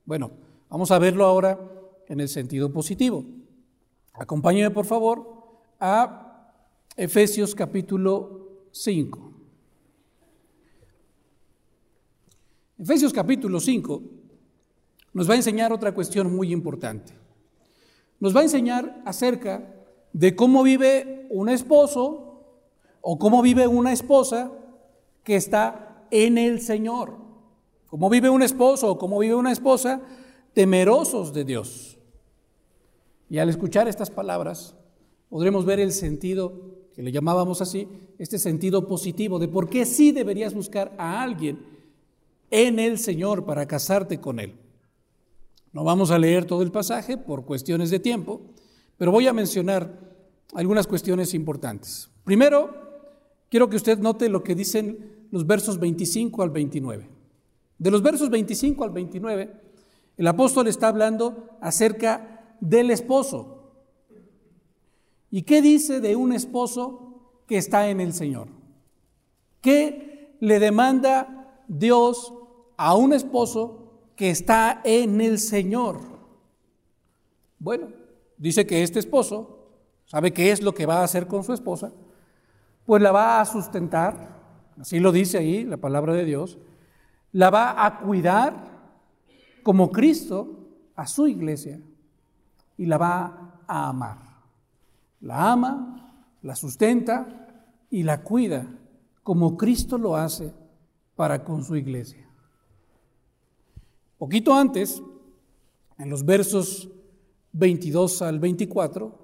Bueno, 0.06 0.32
vamos 0.70 0.92
a 0.92 1.00
verlo 1.00 1.26
ahora 1.26 1.60
en 2.08 2.20
el 2.20 2.30
sentido 2.30 2.72
positivo. 2.72 3.26
Acompáñeme 4.18 4.72
por 4.72 4.86
favor 4.86 5.62
a 5.80 6.52
Efesios 6.96 7.54
capítulo 7.54 8.66
5. 8.72 9.32
Efesios 12.80 13.14
capítulo 13.14 13.60
5 13.60 14.02
nos 15.14 15.30
va 15.30 15.34
a 15.34 15.38
enseñar 15.38 15.72
otra 15.72 15.94
cuestión 15.94 16.36
muy 16.36 16.52
importante. 16.52 17.14
Nos 18.20 18.36
va 18.36 18.40
a 18.40 18.44
enseñar 18.44 19.02
acerca 19.06 19.76
de 20.14 20.36
cómo 20.36 20.64
vive 20.64 21.28
un 21.30 21.50
esposo 21.50 22.44
o 23.02 23.20
cómo 23.20 23.44
vive 23.44 23.68
una 23.68 23.94
esposa 23.94 24.52
que 25.24 25.36
está 25.36 26.06
en 26.10 26.40
el 26.40 26.62
Señor. 26.62 27.18
Cómo 27.86 28.10
vive 28.10 28.32
un 28.32 28.42
esposo 28.42 28.90
o 28.92 28.98
cómo 28.98 29.20
vive 29.20 29.36
una 29.36 29.52
esposa 29.52 30.02
temerosos 30.54 31.34
de 31.34 31.46
Dios. 31.46 31.97
Y 33.30 33.40
al 33.40 33.50
escuchar 33.50 33.88
estas 33.88 34.10
palabras, 34.10 34.76
podremos 35.30 35.66
ver 35.66 35.80
el 35.80 35.92
sentido, 35.92 36.76
que 36.94 37.04
le 37.04 37.12
llamábamos 37.12 37.62
así, 37.62 37.88
este 38.18 38.40
sentido 38.40 38.88
positivo 38.88 39.40
de 39.40 39.48
por 39.48 39.70
qué 39.70 39.86
sí 39.86 40.12
deberías 40.12 40.54
buscar 40.54 40.94
a 40.98 41.22
alguien 41.22 41.60
en 42.50 42.80
el 42.80 42.98
Señor 42.98 43.46
para 43.46 43.68
casarte 43.68 44.20
con 44.20 44.40
Él. 44.40 44.56
No 45.74 45.84
vamos 45.84 46.12
a 46.12 46.18
leer 46.18 46.46
todo 46.46 46.64
el 46.64 46.72
pasaje 46.72 47.18
por 47.18 47.46
cuestiones 47.46 47.90
de 47.90 48.00
tiempo, 48.00 48.42
pero 48.98 49.12
voy 49.12 49.28
a 49.28 49.34
mencionar 49.34 50.00
algunas 50.54 50.88
cuestiones 50.88 51.34
importantes. 51.34 52.10
Primero, 52.24 52.74
quiero 53.50 53.70
que 53.70 53.76
usted 53.76 54.00
note 54.00 54.30
lo 54.30 54.44
que 54.44 54.56
dicen 54.56 55.28
los 55.32 55.46
versos 55.46 55.80
25 55.80 56.42
al 56.42 56.50
29. 56.50 57.10
De 57.78 57.92
los 57.92 58.02
versos 58.02 58.30
25 58.30 58.84
al 58.84 58.92
29, 58.92 59.54
el 60.16 60.28
apóstol 60.28 60.68
está 60.68 60.88
hablando 60.88 61.58
acerca 61.62 62.37
del 62.60 62.92
esposo. 62.92 63.74
¿Y 65.30 65.44
qué 65.44 65.62
dice 65.62 66.00
de 66.00 66.16
un 66.16 66.34
esposo 66.34 67.44
que 67.48 67.58
está 67.58 67.90
en 67.90 68.02
el 68.02 68.14
Señor? 68.14 68.48
¿Qué 69.62 70.38
le 70.40 70.60
demanda 70.60 71.64
Dios 71.68 72.34
a 72.78 72.96
un 72.96 73.14
esposo 73.14 73.88
que 74.16 74.30
está 74.30 74.82
en 74.84 75.22
el 75.22 75.40
Señor. 75.40 76.00
Bueno, 77.60 77.88
dice 78.38 78.66
que 78.66 78.84
este 78.84 79.00
esposo 79.00 79.72
sabe 80.06 80.32
qué 80.32 80.52
es 80.52 80.62
lo 80.62 80.74
que 80.74 80.86
va 80.86 81.00
a 81.00 81.04
hacer 81.04 81.28
con 81.28 81.44
su 81.44 81.54
esposa, 81.54 81.92
pues 82.86 83.02
la 83.02 83.12
va 83.12 83.42
a 83.42 83.46
sustentar, 83.46 84.40
así 84.80 85.00
lo 85.00 85.12
dice 85.12 85.38
ahí 85.38 85.66
la 85.66 85.78
palabra 85.78 86.14
de 86.14 86.24
Dios, 86.24 86.58
la 87.34 87.50
va 87.50 87.86
a 87.86 88.00
cuidar 88.00 88.56
como 89.64 89.92
Cristo 89.92 90.70
a 90.96 91.06
su 91.08 91.28
iglesia 91.28 91.82
y 92.78 92.86
la 92.86 92.98
va 92.98 93.64
a 93.68 93.90
amar. 93.90 94.20
La 95.22 95.52
ama, 95.52 96.38
la 96.42 96.56
sustenta 96.56 97.48
y 97.90 98.04
la 98.04 98.22
cuida 98.22 98.68
como 99.24 99.58
Cristo 99.58 99.98
lo 99.98 100.16
hace 100.16 100.54
para 101.16 101.44
con 101.44 101.64
su 101.64 101.76
iglesia. 101.76 102.26
Poquito 104.18 104.54
antes, 104.54 105.02
en 105.98 106.10
los 106.10 106.24
versos 106.24 106.90
22 107.52 108.22
al 108.22 108.40
24, 108.40 109.20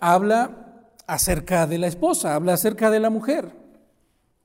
habla 0.00 0.92
acerca 1.06 1.66
de 1.66 1.78
la 1.78 1.86
esposa, 1.86 2.34
habla 2.34 2.54
acerca 2.54 2.90
de 2.90 3.00
la 3.00 3.10
mujer. 3.10 3.56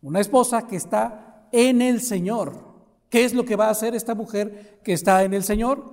Una 0.01 0.19
esposa 0.19 0.67
que 0.67 0.77
está 0.77 1.47
en 1.51 1.81
el 1.81 2.01
Señor. 2.01 2.71
¿Qué 3.09 3.25
es 3.25 3.33
lo 3.33 3.45
que 3.45 3.55
va 3.55 3.67
a 3.67 3.71
hacer 3.71 3.93
esta 3.93 4.15
mujer 4.15 4.79
que 4.83 4.93
está 4.93 5.23
en 5.23 5.33
el 5.33 5.43
Señor? 5.43 5.83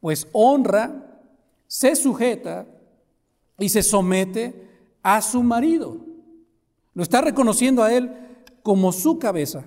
Pues 0.00 0.28
honra, 0.32 1.07
se 1.68 1.94
sujeta 1.94 2.66
y 3.58 3.68
se 3.68 3.84
somete 3.84 4.68
a 5.04 5.22
su 5.22 5.44
marido. 5.44 6.04
Lo 6.94 7.04
está 7.04 7.20
reconociendo 7.20 7.84
a 7.84 7.92
él 7.94 8.10
como 8.64 8.90
su 8.90 9.20
cabeza. 9.20 9.64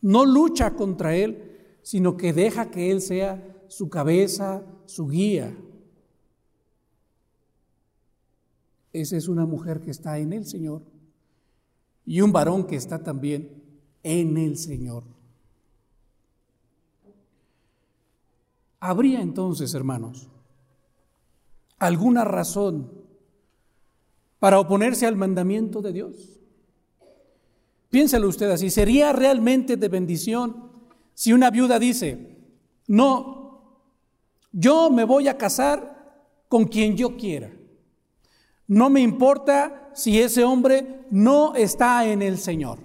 No 0.00 0.24
lucha 0.26 0.74
contra 0.74 1.14
él, 1.14 1.46
sino 1.82 2.16
que 2.16 2.32
deja 2.32 2.70
que 2.70 2.90
Él 2.90 3.00
sea 3.00 3.64
su 3.68 3.88
cabeza, 3.88 4.64
su 4.86 5.06
guía. 5.06 5.56
Esa 8.92 9.16
es 9.16 9.28
una 9.28 9.46
mujer 9.46 9.80
que 9.80 9.92
está 9.92 10.18
en 10.18 10.32
el 10.32 10.46
Señor 10.46 10.82
y 12.04 12.20
un 12.20 12.32
varón 12.32 12.66
que 12.66 12.76
está 12.76 13.02
también 13.02 13.62
en 14.02 14.36
el 14.36 14.56
Señor. 14.56 15.04
¿Habría 18.80 19.20
entonces, 19.20 19.74
hermanos, 19.74 20.28
alguna 21.78 22.24
razón 22.24 22.92
para 24.38 24.60
oponerse 24.60 25.06
al 25.06 25.16
mandamiento 25.16 25.82
de 25.82 25.92
Dios? 25.92 26.40
Piénselo 27.90 28.28
usted 28.28 28.50
así, 28.50 28.70
¿sería 28.70 29.12
realmente 29.12 29.76
de 29.76 29.88
bendición 29.88 30.70
si 31.14 31.32
una 31.32 31.50
viuda 31.50 31.78
dice, 31.78 32.36
No, 32.86 33.80
yo 34.52 34.90
me 34.90 35.04
voy 35.04 35.28
a 35.28 35.38
casar 35.38 35.96
con 36.48 36.64
quien 36.64 36.96
yo 36.96 37.16
quiera. 37.16 37.52
No 38.66 38.90
me 38.90 39.00
importa 39.00 39.90
si 39.94 40.20
ese 40.20 40.44
hombre 40.44 41.04
no 41.10 41.54
está 41.54 42.06
en 42.06 42.22
el 42.22 42.38
Señor. 42.38 42.78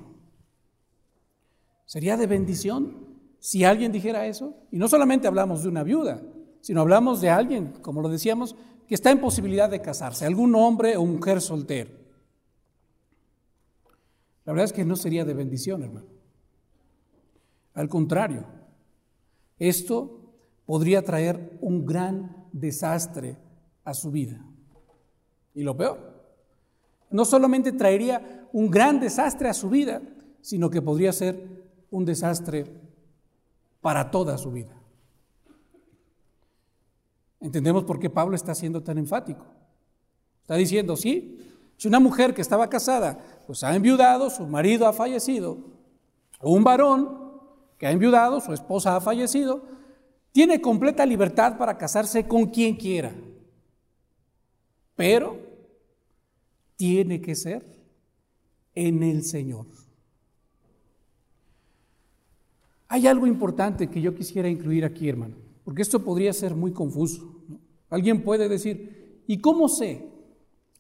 ¿Sería 1.86 2.16
de 2.16 2.28
bendición 2.28 3.06
si 3.40 3.66
alguien 3.66 3.92
dijera 3.92 4.28
eso? 4.28 4.56
Y 4.72 4.78
no 4.78 4.88
solamente 4.88 5.28
hablamos 5.28 5.64
de 5.64 5.70
una 5.70 5.84
viuda, 5.84 6.22
sino 6.62 6.82
hablamos 6.82 7.20
de 7.20 7.30
alguien, 7.30 7.74
como 7.82 8.02
lo 8.02 8.10
decíamos, 8.10 8.56
que 8.92 8.96
está 8.96 9.10
en 9.10 9.22
posibilidad 9.22 9.70
de 9.70 9.82
casarse, 9.82 10.26
algún 10.26 10.54
hombre 10.54 10.98
o 10.98 11.06
mujer 11.06 11.40
soltero. 11.40 11.92
La 14.44 14.52
verdad 14.52 14.66
es 14.66 14.74
que 14.74 14.84
no 14.84 14.98
sería 14.98 15.24
de 15.24 15.34
bendición, 15.34 15.82
hermano. 15.82 16.08
Al 17.74 17.88
contrario, 17.88 18.44
esto 19.58 20.34
podría 20.66 21.06
traer 21.06 21.58
un 21.62 21.86
gran 21.86 22.50
desastre 22.52 23.38
a 23.86 23.94
su 23.94 24.12
vida. 24.12 24.46
Y 25.54 25.64
lo 25.64 25.78
peor, 25.78 26.26
no 27.12 27.24
solamente 27.24 27.72
traería 27.72 28.50
un 28.52 28.70
gran 28.70 29.00
desastre 29.00 29.48
a 29.48 29.54
su 29.54 29.70
vida, 29.70 30.02
sino 30.42 30.70
que 30.70 30.82
podría 30.82 31.14
ser 31.14 31.64
un 31.92 32.04
desastre 32.04 32.66
para 33.80 34.12
toda 34.12 34.38
su 34.38 34.52
vida. 34.52 34.81
Entendemos 37.42 37.84
por 37.84 38.00
qué 38.00 38.10
Pablo 38.10 38.36
está 38.36 38.54
siendo 38.54 38.82
tan 38.82 39.00
enfático. 39.00 39.46
Está 40.42 40.56
diciendo, 40.56 40.96
sí, 40.96 41.40
si 41.76 41.88
una 41.88 42.00
mujer 42.00 42.36
que 42.36 42.42
estaba 42.42 42.70
casada, 42.70 43.44
pues 43.48 43.64
ha 43.64 43.76
enviudado, 43.76 44.30
su 44.30 44.46
marido 44.46 44.88
ha 44.88 44.94
fallecido, 44.94 45.58
o 46.40 46.54
un 46.54 46.64
varón 46.64 47.20
que 47.80 47.88
ha 47.88 47.92
enviudado, 47.92 48.40
su 48.40 48.54
esposa 48.54 48.96
ha 48.96 49.02
fallecido, 49.02 49.64
tiene 50.32 50.62
completa 50.62 51.06
libertad 51.06 51.58
para 51.58 51.78
casarse 51.78 52.28
con 52.28 52.46
quien 52.46 52.76
quiera. 52.76 53.14
Pero 54.96 55.40
tiene 56.76 57.22
que 57.22 57.34
ser 57.36 57.66
en 58.76 59.02
el 59.02 59.24
Señor. 59.24 59.66
Hay 62.88 63.08
algo 63.08 63.26
importante 63.26 63.90
que 63.90 64.02
yo 64.02 64.14
quisiera 64.14 64.48
incluir 64.48 64.86
aquí, 64.86 65.10
hermano, 65.10 65.36
porque 65.72 65.84
esto 65.84 66.04
podría 66.04 66.34
ser 66.34 66.54
muy 66.54 66.74
confuso. 66.74 67.34
Alguien 67.90 68.26
puede 68.26 68.50
decir, 68.50 69.24
¿y 69.26 69.40
cómo 69.40 69.70
sé? 69.70 70.06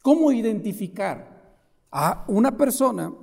¿Cómo 0.01 0.33
identificar 0.33 1.55
a 1.89 2.25
una 2.27 2.57
persona 2.57 3.13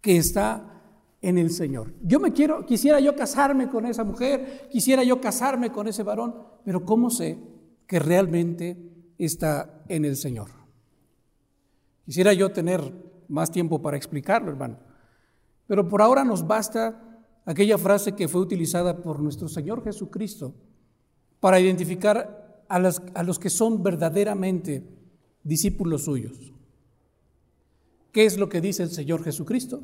que 0.00 0.16
está 0.16 0.80
en 1.20 1.36
el 1.36 1.50
Señor? 1.50 1.92
Yo 2.02 2.18
me 2.18 2.32
quiero, 2.32 2.64
quisiera 2.64 2.98
yo 2.98 3.14
casarme 3.14 3.68
con 3.68 3.84
esa 3.84 4.04
mujer, 4.04 4.68
quisiera 4.72 5.04
yo 5.04 5.20
casarme 5.20 5.70
con 5.70 5.86
ese 5.86 6.02
varón, 6.02 6.34
pero 6.64 6.82
¿cómo 6.86 7.10
sé 7.10 7.38
que 7.86 7.98
realmente 7.98 9.12
está 9.18 9.84
en 9.86 10.06
el 10.06 10.16
Señor? 10.16 10.48
Quisiera 12.06 12.32
yo 12.32 12.52
tener 12.52 12.90
más 13.28 13.50
tiempo 13.50 13.82
para 13.82 13.98
explicarlo, 13.98 14.50
hermano. 14.50 14.78
Pero 15.66 15.86
por 15.86 16.00
ahora 16.00 16.24
nos 16.24 16.46
basta 16.46 17.20
aquella 17.44 17.76
frase 17.76 18.12
que 18.12 18.28
fue 18.28 18.40
utilizada 18.40 19.02
por 19.02 19.20
nuestro 19.20 19.46
Señor 19.46 19.84
Jesucristo 19.84 20.54
para 21.40 21.58
identificar 21.58 22.64
a, 22.68 22.78
los 22.78 23.38
que 23.38 23.50
son 23.50 23.82
verdaderamente 23.82 24.84
discípulos 25.42 26.04
suyos. 26.04 26.52
¿Qué 28.12 28.26
es 28.26 28.38
lo 28.38 28.48
que 28.48 28.60
dice 28.60 28.82
el 28.82 28.90
Señor 28.90 29.24
Jesucristo? 29.24 29.82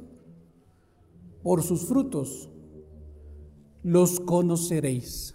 Por 1.43 1.63
sus 1.63 1.87
frutos 1.87 2.49
los 3.83 4.21
conoceréis. 4.21 5.35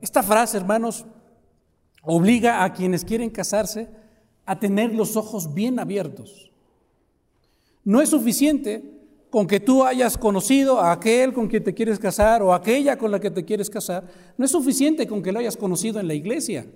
Esta 0.00 0.22
frase, 0.22 0.56
hermanos, 0.56 1.06
obliga 2.02 2.62
a 2.62 2.72
quienes 2.72 3.04
quieren 3.04 3.30
casarse 3.30 3.88
a 4.46 4.58
tener 4.58 4.94
los 4.94 5.16
ojos 5.16 5.54
bien 5.54 5.78
abiertos. 5.78 6.52
No 7.84 8.00
es 8.00 8.10
suficiente 8.10 8.97
con 9.30 9.46
que 9.46 9.60
tú 9.60 9.84
hayas 9.84 10.16
conocido 10.16 10.80
a 10.80 10.92
aquel 10.92 11.32
con 11.32 11.48
quien 11.48 11.62
te 11.62 11.74
quieres 11.74 11.98
casar 11.98 12.42
o 12.42 12.52
aquella 12.52 12.96
con 12.96 13.10
la 13.10 13.20
que 13.20 13.30
te 13.30 13.44
quieres 13.44 13.68
casar. 13.68 14.08
No 14.36 14.44
es 14.44 14.50
suficiente 14.50 15.06
con 15.06 15.22
que 15.22 15.32
lo 15.32 15.38
hayas 15.38 15.56
conocido 15.56 16.00
en 16.00 16.08
la 16.08 16.14
iglesia. 16.14 16.66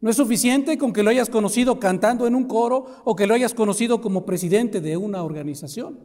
No 0.00 0.10
es 0.10 0.16
suficiente 0.16 0.78
con 0.78 0.92
que 0.92 1.02
lo 1.02 1.10
hayas 1.10 1.30
conocido 1.30 1.78
cantando 1.78 2.26
en 2.26 2.34
un 2.34 2.44
coro 2.44 2.86
o 3.04 3.14
que 3.16 3.26
lo 3.26 3.34
hayas 3.34 3.54
conocido 3.54 4.00
como 4.00 4.24
presidente 4.24 4.80
de 4.80 4.96
una 4.96 5.22
organización. 5.22 6.00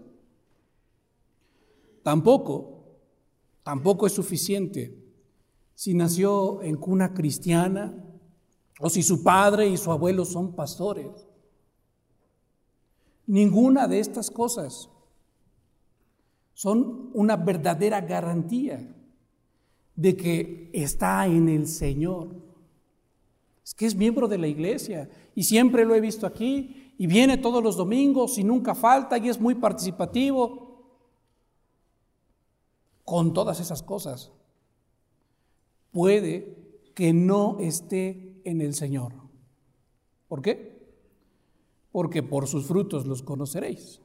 Tampoco, 2.03 2.83
tampoco 3.63 4.07
es 4.07 4.13
suficiente 4.13 4.95
si 5.75 5.93
nació 5.93 6.61
en 6.63 6.77
cuna 6.77 7.13
cristiana 7.13 7.93
o 8.79 8.89
si 8.89 9.03
su 9.03 9.23
padre 9.23 9.67
y 9.67 9.77
su 9.77 9.91
abuelo 9.91 10.25
son 10.25 10.53
pastores. 10.55 11.27
Ninguna 13.27 13.87
de 13.87 13.99
estas 13.99 14.31
cosas 14.31 14.89
son 16.57 17.11
una 17.13 17.35
verdadera 17.35 18.01
garantía 18.01 18.79
de 19.95 20.17
que 20.17 20.71
está 20.73 21.27
en 21.27 21.49
el 21.49 21.67
Señor. 21.67 22.29
Es 23.63 23.75
que 23.75 23.85
es 23.85 23.93
miembro 23.93 24.27
de 24.27 24.39
la 24.39 24.47
iglesia 24.47 25.07
y 25.35 25.43
siempre 25.43 25.85
lo 25.85 25.93
he 25.93 26.01
visto 26.01 26.25
aquí 26.25 26.95
y 26.97 27.05
viene 27.05 27.37
todos 27.37 27.61
los 27.61 27.77
domingos 27.77 28.39
y 28.39 28.43
nunca 28.43 28.73
falta 28.73 29.19
y 29.19 29.29
es 29.29 29.39
muy 29.39 29.53
participativo. 29.53 30.97
Con 33.05 33.35
todas 33.35 33.59
esas 33.59 33.83
cosas, 33.83 34.31
puede 35.91 36.57
que 36.95 37.13
no 37.13 37.59
esté 37.59 38.41
en 38.45 38.61
el 38.61 38.73
Señor. 38.73 39.13
¿Por 40.27 40.41
qué? 40.41 40.89
Porque 41.91 42.23
por 42.23 42.47
sus 42.47 42.65
frutos 42.65 43.05
los 43.05 43.21
conoceréis. 43.21 44.01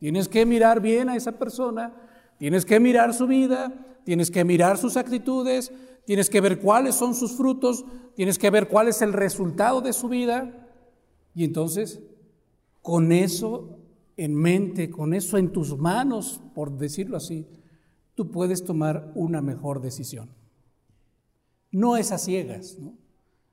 Tienes 0.00 0.28
que 0.28 0.46
mirar 0.46 0.80
bien 0.80 1.10
a 1.10 1.16
esa 1.16 1.32
persona, 1.32 1.92
tienes 2.38 2.64
que 2.64 2.80
mirar 2.80 3.12
su 3.12 3.26
vida, 3.26 3.72
tienes 4.02 4.30
que 4.30 4.44
mirar 4.44 4.78
sus 4.78 4.96
actitudes, 4.96 5.70
tienes 6.06 6.30
que 6.30 6.40
ver 6.40 6.58
cuáles 6.58 6.94
son 6.94 7.14
sus 7.14 7.36
frutos, 7.36 7.84
tienes 8.16 8.38
que 8.38 8.48
ver 8.48 8.66
cuál 8.66 8.88
es 8.88 9.02
el 9.02 9.12
resultado 9.12 9.82
de 9.82 9.92
su 9.92 10.08
vida. 10.08 10.68
Y 11.34 11.44
entonces, 11.44 12.00
con 12.80 13.12
eso 13.12 13.78
en 14.16 14.34
mente, 14.34 14.90
con 14.90 15.12
eso 15.12 15.36
en 15.36 15.52
tus 15.52 15.76
manos, 15.76 16.40
por 16.54 16.78
decirlo 16.78 17.18
así, 17.18 17.46
tú 18.14 18.30
puedes 18.30 18.64
tomar 18.64 19.12
una 19.14 19.42
mejor 19.42 19.82
decisión. 19.82 20.30
No 21.70 21.98
es 21.98 22.10
a 22.10 22.16
ciegas, 22.16 22.78
¿no? 22.78 22.99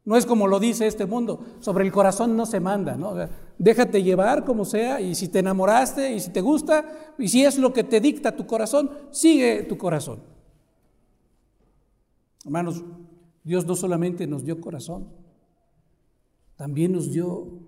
No 0.07 0.15
es 0.15 0.25
como 0.25 0.47
lo 0.47 0.57
dice 0.57 0.87
este 0.87 1.05
mundo, 1.05 1.43
sobre 1.59 1.83
el 1.83 1.91
corazón 1.91 2.37
no 2.37 2.45
se 2.45 2.61
manda, 2.61 2.95
¿no? 2.95 3.13
déjate 3.57 4.01
llevar 4.01 4.45
como 4.45 4.63
sea 4.63 5.01
y 5.01 5.13
si 5.15 5.27
te 5.27 5.39
enamoraste 5.39 6.13
y 6.13 6.21
si 6.21 6.31
te 6.31 6.39
gusta 6.39 7.13
y 7.17 7.27
si 7.27 7.43
es 7.43 7.57
lo 7.57 7.73
que 7.73 7.83
te 7.83 7.99
dicta 7.99 8.33
tu 8.33 8.47
corazón, 8.47 8.89
sigue 9.11 9.63
tu 9.63 9.77
corazón. 9.77 10.21
Hermanos, 12.45 12.85
Dios 13.43 13.65
no 13.65 13.75
solamente 13.75 14.25
nos 14.27 14.45
dio 14.45 14.61
corazón, 14.61 15.09
también 16.55 16.93
nos 16.93 17.11
dio 17.11 17.59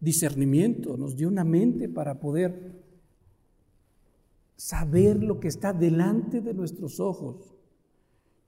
discernimiento, 0.00 0.96
nos 0.96 1.14
dio 1.14 1.28
una 1.28 1.44
mente 1.44 1.88
para 1.88 2.18
poder 2.18 2.82
saber 4.56 5.22
lo 5.22 5.38
que 5.38 5.46
está 5.46 5.72
delante 5.72 6.40
de 6.40 6.54
nuestros 6.54 6.98
ojos 6.98 7.54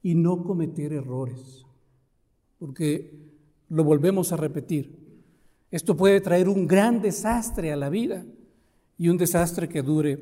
y 0.03 0.17
no 0.17 0.43
cometer 0.43 0.93
errores. 0.93 1.65
Porque 2.63 3.11
lo 3.71 3.83
volvemos 3.83 4.31
a 4.31 4.37
repetir, 4.37 4.97
esto 5.69 5.97
puede 5.97 6.21
traer 6.21 6.49
un 6.49 6.69
gran 6.69 7.03
desastre 7.03 7.73
a 7.73 7.77
la 7.77 7.89
vida 7.89 8.25
y 8.97 9.09
un 9.09 9.19
desastre 9.19 9.69
que 9.69 9.83
dure 9.83 10.17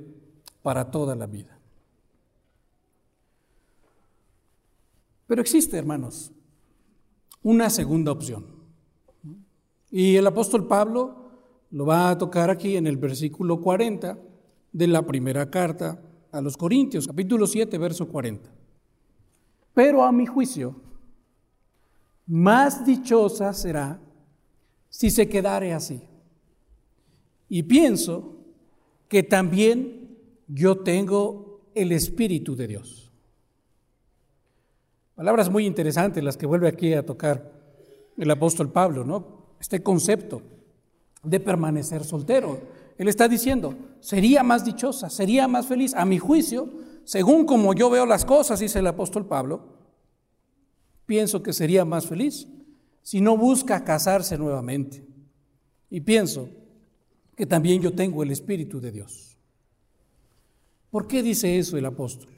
para 0.62 0.90
toda 0.90 1.14
la 1.14 1.26
vida. 1.26 1.59
Pero 5.26 5.42
existe, 5.42 5.76
hermanos, 5.76 6.33
una 7.42 7.68
segunda 7.68 8.11
opción. 8.11 8.46
Y 9.90 10.16
el 10.16 10.26
apóstol 10.26 10.66
Pablo 10.66 11.33
lo 11.70 11.85
va 11.85 12.09
a 12.09 12.16
tocar 12.16 12.48
aquí 12.48 12.79
en 12.79 12.87
el 12.87 12.96
versículo 12.96 13.61
40 13.61 14.18
de 14.72 14.87
la 14.87 15.03
primera 15.03 15.50
carta 15.50 16.00
a 16.33 16.40
los 16.40 16.57
Corintios, 16.57 17.07
capítulo 17.07 17.46
7, 17.46 17.76
verso 17.76 18.09
40. 18.09 18.50
Pero 19.74 20.03
a 20.03 20.11
mi 20.11 20.24
juicio, 20.24 20.88
más 22.30 22.86
dichosa 22.86 23.52
será 23.52 23.98
si 24.88 25.10
se 25.10 25.28
quedare 25.28 25.72
así. 25.72 26.00
Y 27.48 27.64
pienso 27.64 28.36
que 29.08 29.24
también 29.24 30.16
yo 30.46 30.78
tengo 30.78 31.62
el 31.74 31.90
Espíritu 31.90 32.54
de 32.54 32.68
Dios. 32.68 33.10
Palabras 35.16 35.50
muy 35.50 35.66
interesantes 35.66 36.22
las 36.22 36.36
que 36.36 36.46
vuelve 36.46 36.68
aquí 36.68 36.94
a 36.94 37.04
tocar 37.04 37.50
el 38.16 38.30
apóstol 38.30 38.70
Pablo, 38.70 39.04
¿no? 39.04 39.56
Este 39.60 39.82
concepto 39.82 40.40
de 41.24 41.40
permanecer 41.40 42.04
soltero. 42.04 42.60
Él 42.96 43.08
está 43.08 43.26
diciendo, 43.26 43.74
sería 43.98 44.44
más 44.44 44.64
dichosa, 44.64 45.10
sería 45.10 45.48
más 45.48 45.66
feliz, 45.66 45.94
a 45.94 46.04
mi 46.04 46.18
juicio, 46.18 46.70
según 47.02 47.44
como 47.44 47.74
yo 47.74 47.90
veo 47.90 48.06
las 48.06 48.24
cosas, 48.24 48.60
dice 48.60 48.78
el 48.78 48.86
apóstol 48.86 49.26
Pablo, 49.26 49.79
pienso 51.10 51.42
que 51.42 51.52
sería 51.52 51.84
más 51.84 52.06
feliz 52.06 52.46
si 53.02 53.20
no 53.20 53.36
busca 53.36 53.82
casarse 53.82 54.38
nuevamente. 54.38 55.04
Y 55.90 56.02
pienso 56.02 56.48
que 57.34 57.46
también 57.46 57.82
yo 57.82 57.92
tengo 57.92 58.22
el 58.22 58.30
Espíritu 58.30 58.80
de 58.80 58.92
Dios. 58.92 59.36
¿Por 60.88 61.08
qué 61.08 61.24
dice 61.24 61.58
eso 61.58 61.76
el 61.76 61.84
apóstol? 61.86 62.30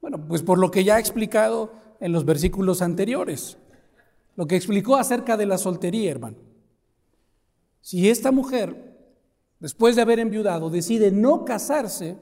Bueno, 0.00 0.28
pues 0.28 0.42
por 0.42 0.60
lo 0.60 0.70
que 0.70 0.84
ya 0.84 0.94
ha 0.94 1.00
explicado 1.00 1.72
en 1.98 2.12
los 2.12 2.24
versículos 2.24 2.82
anteriores, 2.82 3.58
lo 4.36 4.46
que 4.46 4.54
explicó 4.54 4.94
acerca 4.94 5.36
de 5.36 5.46
la 5.46 5.58
soltería, 5.58 6.12
hermano. 6.12 6.36
Si 7.80 8.08
esta 8.08 8.30
mujer, 8.30 8.96
después 9.58 9.96
de 9.96 10.02
haber 10.02 10.20
enviudado, 10.20 10.70
decide 10.70 11.10
no 11.10 11.44
casarse, 11.44 12.16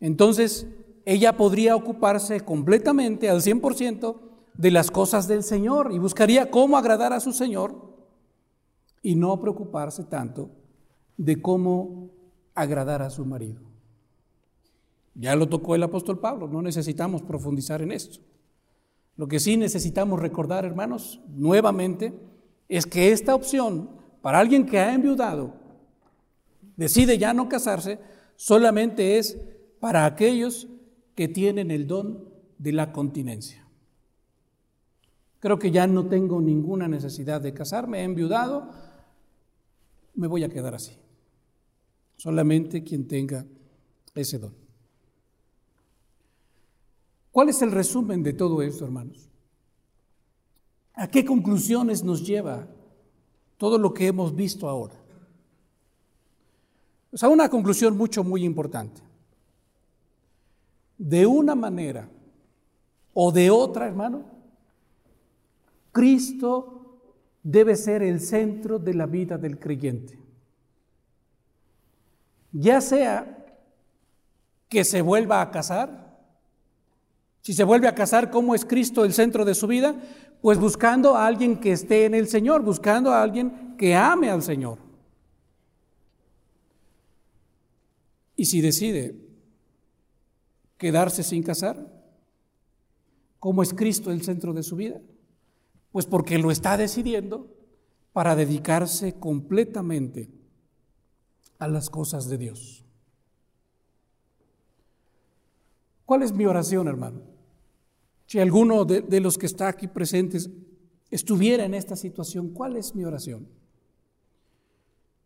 entonces 0.00 0.66
ella 1.04 1.36
podría 1.36 1.76
ocuparse 1.76 2.40
completamente, 2.40 3.28
al 3.28 3.42
100%, 3.42 4.25
de 4.56 4.70
las 4.70 4.90
cosas 4.90 5.28
del 5.28 5.42
Señor 5.42 5.90
y 5.92 5.98
buscaría 5.98 6.50
cómo 6.50 6.76
agradar 6.76 7.12
a 7.12 7.20
su 7.20 7.32
Señor 7.32 7.74
y 9.02 9.14
no 9.14 9.40
preocuparse 9.40 10.04
tanto 10.04 10.50
de 11.16 11.40
cómo 11.40 12.10
agradar 12.54 13.02
a 13.02 13.10
su 13.10 13.24
marido. 13.24 13.60
Ya 15.14 15.34
lo 15.36 15.48
tocó 15.48 15.74
el 15.74 15.82
apóstol 15.82 16.18
Pablo, 16.18 16.48
no 16.48 16.62
necesitamos 16.62 17.22
profundizar 17.22 17.82
en 17.82 17.92
esto. 17.92 18.20
Lo 19.16 19.28
que 19.28 19.40
sí 19.40 19.56
necesitamos 19.56 20.20
recordar, 20.20 20.64
hermanos, 20.64 21.20
nuevamente, 21.28 22.12
es 22.68 22.86
que 22.86 23.12
esta 23.12 23.34
opción 23.34 23.88
para 24.20 24.40
alguien 24.40 24.66
que 24.66 24.78
ha 24.78 24.92
enviudado, 24.92 25.54
decide 26.76 27.16
ya 27.16 27.32
no 27.32 27.48
casarse, 27.48 27.98
solamente 28.34 29.18
es 29.18 29.38
para 29.80 30.04
aquellos 30.04 30.68
que 31.14 31.28
tienen 31.28 31.70
el 31.70 31.86
don 31.86 32.28
de 32.58 32.72
la 32.72 32.92
continencia. 32.92 33.65
Creo 35.40 35.58
que 35.58 35.70
ya 35.70 35.86
no 35.86 36.06
tengo 36.06 36.40
ninguna 36.40 36.88
necesidad 36.88 37.40
de 37.40 37.52
casarme, 37.52 38.00
he 38.00 38.04
enviudado, 38.04 38.70
me 40.14 40.26
voy 40.26 40.44
a 40.44 40.48
quedar 40.48 40.74
así. 40.74 40.96
Solamente 42.16 42.82
quien 42.82 43.06
tenga 43.06 43.44
ese 44.14 44.38
don. 44.38 44.54
¿Cuál 47.30 47.50
es 47.50 47.60
el 47.60 47.70
resumen 47.70 48.22
de 48.22 48.32
todo 48.32 48.62
esto, 48.62 48.84
hermanos? 48.86 49.28
¿A 50.94 51.06
qué 51.08 51.24
conclusiones 51.24 52.02
nos 52.02 52.26
lleva 52.26 52.66
todo 53.58 53.76
lo 53.76 53.92
que 53.92 54.06
hemos 54.06 54.34
visto 54.34 54.66
ahora? 54.66 54.94
Pues 57.10 57.22
a 57.22 57.28
una 57.28 57.50
conclusión 57.50 57.96
mucho, 57.96 58.24
muy 58.24 58.44
importante. 58.44 59.02
De 60.96 61.26
una 61.26 61.54
manera 61.54 62.08
o 63.12 63.30
de 63.30 63.50
otra, 63.50 63.86
hermano, 63.86 64.35
Cristo 65.96 67.00
debe 67.42 67.74
ser 67.74 68.02
el 68.02 68.20
centro 68.20 68.78
de 68.78 68.92
la 68.92 69.06
vida 69.06 69.38
del 69.38 69.58
creyente. 69.58 70.18
Ya 72.52 72.82
sea 72.82 73.46
que 74.68 74.84
se 74.84 75.00
vuelva 75.00 75.40
a 75.40 75.50
casar, 75.50 76.20
si 77.40 77.54
se 77.54 77.64
vuelve 77.64 77.88
a 77.88 77.94
casar, 77.94 78.30
¿cómo 78.30 78.54
es 78.54 78.66
Cristo 78.66 79.06
el 79.06 79.14
centro 79.14 79.46
de 79.46 79.54
su 79.54 79.66
vida? 79.66 79.96
Pues 80.42 80.58
buscando 80.58 81.16
a 81.16 81.26
alguien 81.26 81.58
que 81.58 81.72
esté 81.72 82.04
en 82.04 82.14
el 82.14 82.28
Señor, 82.28 82.62
buscando 82.62 83.10
a 83.10 83.22
alguien 83.22 83.74
que 83.78 83.94
ame 83.94 84.28
al 84.28 84.42
Señor. 84.42 84.76
Y 88.36 88.44
si 88.44 88.60
decide 88.60 89.16
quedarse 90.76 91.22
sin 91.22 91.42
casar, 91.42 91.90
¿cómo 93.38 93.62
es 93.62 93.72
Cristo 93.72 94.10
el 94.10 94.20
centro 94.20 94.52
de 94.52 94.62
su 94.62 94.76
vida? 94.76 95.00
Pues 95.96 96.04
porque 96.04 96.36
lo 96.36 96.50
está 96.50 96.76
decidiendo 96.76 97.48
para 98.12 98.36
dedicarse 98.36 99.14
completamente 99.14 100.28
a 101.58 101.68
las 101.68 101.88
cosas 101.88 102.28
de 102.28 102.36
Dios. 102.36 102.84
¿Cuál 106.04 106.22
es 106.22 106.32
mi 106.32 106.44
oración, 106.44 106.86
hermano? 106.86 107.22
Si 108.26 108.38
alguno 108.38 108.84
de, 108.84 109.20
los 109.22 109.38
que 109.38 109.46
está 109.46 109.68
aquí 109.68 109.86
presentes 109.86 110.50
estuviera 111.10 111.64
en 111.64 111.72
esta 111.72 111.96
situación, 111.96 112.50
¿cuál 112.50 112.76
es 112.76 112.94
mi 112.94 113.06
oración? 113.06 113.48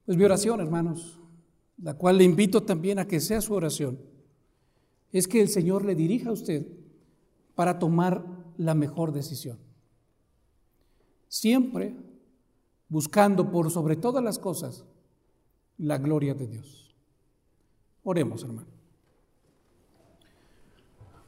Pues 0.07 0.17
mi 0.17 0.23
oración, 0.23 0.61
hermanos, 0.61 1.19
la 1.83 1.95
cual 1.95 2.19
le 2.19 2.23
invito 2.23 2.63
también 2.63 3.01
a 3.01 3.09
que 3.09 3.19
sea 3.19 3.41
su 3.41 3.55
oración, 3.55 3.99
es 5.11 5.27
que 5.27 5.41
el 5.41 5.49
Señor 5.49 5.85
le 5.85 5.97
dirija 5.97 6.31
a 6.31 6.35
usted 6.35 6.65
para 7.57 7.81
tomar 7.81 8.25
la 8.57 8.77
mejor 8.77 9.11
decisión. 9.11 9.69
Siempre 11.31 11.95
buscando 12.89 13.53
por 13.53 13.71
sobre 13.71 13.95
todas 13.95 14.23
las 14.23 14.41
cosas 14.41 14.85
la 15.79 15.97
gloria 15.97 16.35
de 16.35 16.49
Dios. 16.49 16.93
Oremos, 18.03 18.43
hermano. 18.43 18.67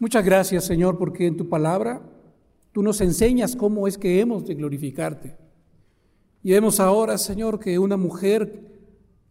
Muchas 0.01 0.25
gracias, 0.25 0.65
Señor, 0.65 0.99
porque 0.99 1.29
en 1.29 1.37
tu 1.37 1.49
palabra 1.49 2.03
tú 2.73 2.83
nos 2.83 3.01
enseñas 3.01 3.55
cómo 3.55 3.87
es 3.87 3.97
que 3.97 4.19
hemos 4.19 4.45
de 4.45 4.57
glorificarte. 4.57 5.37
Y 6.43 6.51
vemos 6.51 6.81
ahora, 6.81 7.17
Señor, 7.17 7.61
que 7.61 7.79
una 7.79 7.97
mujer 7.97 8.73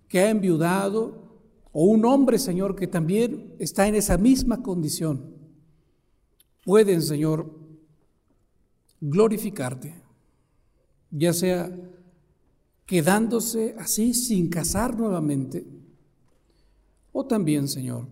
que 0.07 0.21
ha 0.21 0.29
enviudado, 0.29 1.41
o 1.73 1.83
un 1.83 2.05
hombre, 2.05 2.39
Señor, 2.39 2.77
que 2.77 2.87
también 2.87 3.55
está 3.59 3.89
en 3.89 3.95
esa 3.95 4.17
misma 4.17 4.63
condición, 4.63 5.35
pueden, 6.63 7.01
Señor, 7.01 7.59
glorificarte, 9.01 10.01
ya 11.11 11.33
sea 11.33 11.69
quedándose 12.85 13.75
así 13.77 14.13
sin 14.13 14.49
casar 14.49 14.97
nuevamente, 14.97 15.65
o 17.11 17.25
también, 17.25 17.67
Señor, 17.67 18.07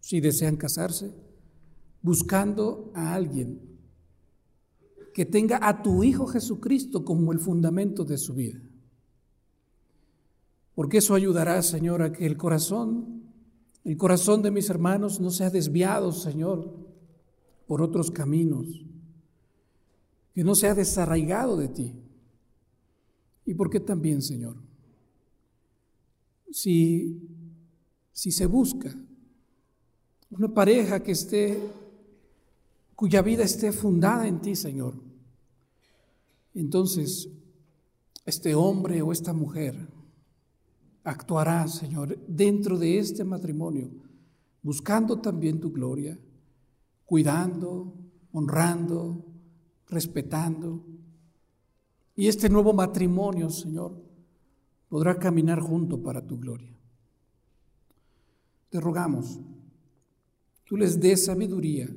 si 0.00 0.20
desean 0.20 0.56
casarse, 0.56 1.10
buscando 2.02 2.90
a 2.94 3.14
alguien 3.14 3.60
que 5.14 5.26
tenga 5.26 5.58
a 5.66 5.82
tu 5.82 6.04
Hijo 6.04 6.26
Jesucristo 6.26 7.04
como 7.04 7.32
el 7.32 7.40
fundamento 7.40 8.04
de 8.04 8.18
su 8.18 8.34
vida. 8.34 8.60
Porque 10.74 10.98
eso 10.98 11.14
ayudará, 11.14 11.60
Señor, 11.62 12.02
a 12.02 12.12
que 12.12 12.24
el 12.24 12.36
corazón, 12.36 13.24
el 13.84 13.96
corazón 13.96 14.42
de 14.42 14.52
mis 14.52 14.70
hermanos 14.70 15.18
no 15.18 15.30
sea 15.30 15.50
desviado, 15.50 16.12
Señor, 16.12 16.72
por 17.66 17.82
otros 17.82 18.12
caminos, 18.12 18.66
que 20.38 20.44
no 20.44 20.54
sea 20.54 20.72
desarraigado 20.72 21.56
de 21.56 21.66
ti. 21.66 21.92
Y 23.44 23.54
porque 23.54 23.80
también, 23.80 24.22
Señor, 24.22 24.54
si, 26.48 27.28
si 28.12 28.30
se 28.30 28.46
busca 28.46 28.94
una 30.30 30.46
pareja 30.54 31.02
que 31.02 31.10
esté 31.10 31.60
cuya 32.94 33.20
vida 33.20 33.42
esté 33.42 33.72
fundada 33.72 34.28
en 34.28 34.40
ti, 34.40 34.54
Señor. 34.54 34.94
Entonces, 36.54 37.28
este 38.24 38.54
hombre 38.54 39.02
o 39.02 39.10
esta 39.10 39.32
mujer 39.32 39.88
actuará, 41.02 41.66
Señor, 41.66 42.16
dentro 42.28 42.78
de 42.78 43.00
este 43.00 43.24
matrimonio, 43.24 43.90
buscando 44.62 45.20
también 45.20 45.58
tu 45.58 45.72
gloria, 45.72 46.16
cuidando, 47.06 47.92
honrando, 48.30 49.24
respetando. 49.88 50.84
Y 52.14 52.26
este 52.28 52.48
nuevo 52.48 52.72
matrimonio, 52.72 53.50
Señor, 53.50 54.00
podrá 54.88 55.18
caminar 55.18 55.60
junto 55.60 56.02
para 56.02 56.26
tu 56.26 56.38
gloria. 56.38 56.76
Te 58.70 58.80
rogamos, 58.80 59.40
tú 60.64 60.76
les 60.76 61.00
des 61.00 61.24
sabiduría 61.24 61.88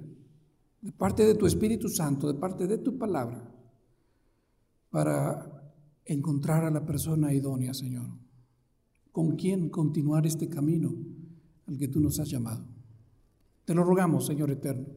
de 0.81 0.91
parte 0.91 1.25
de 1.25 1.35
tu 1.35 1.45
Espíritu 1.45 1.89
Santo, 1.89 2.31
de 2.31 2.39
parte 2.39 2.65
de 2.67 2.77
tu 2.77 2.97
palabra, 2.97 3.43
para 4.89 5.73
encontrar 6.05 6.65
a 6.65 6.71
la 6.71 6.85
persona 6.85 7.33
idónea, 7.33 7.73
Señor, 7.73 8.07
con 9.11 9.35
quien 9.35 9.69
continuar 9.69 10.25
este 10.25 10.47
camino 10.47 10.93
al 11.67 11.77
que 11.77 11.87
tú 11.87 11.99
nos 11.99 12.19
has 12.19 12.29
llamado. 12.29 12.65
Te 13.65 13.75
lo 13.75 13.83
rogamos, 13.83 14.25
Señor 14.25 14.49
eterno, 14.51 14.87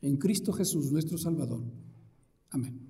en 0.00 0.16
Cristo 0.16 0.52
Jesús, 0.52 0.92
nuestro 0.92 1.18
Salvador. 1.18 1.62
Amén. 2.50 2.89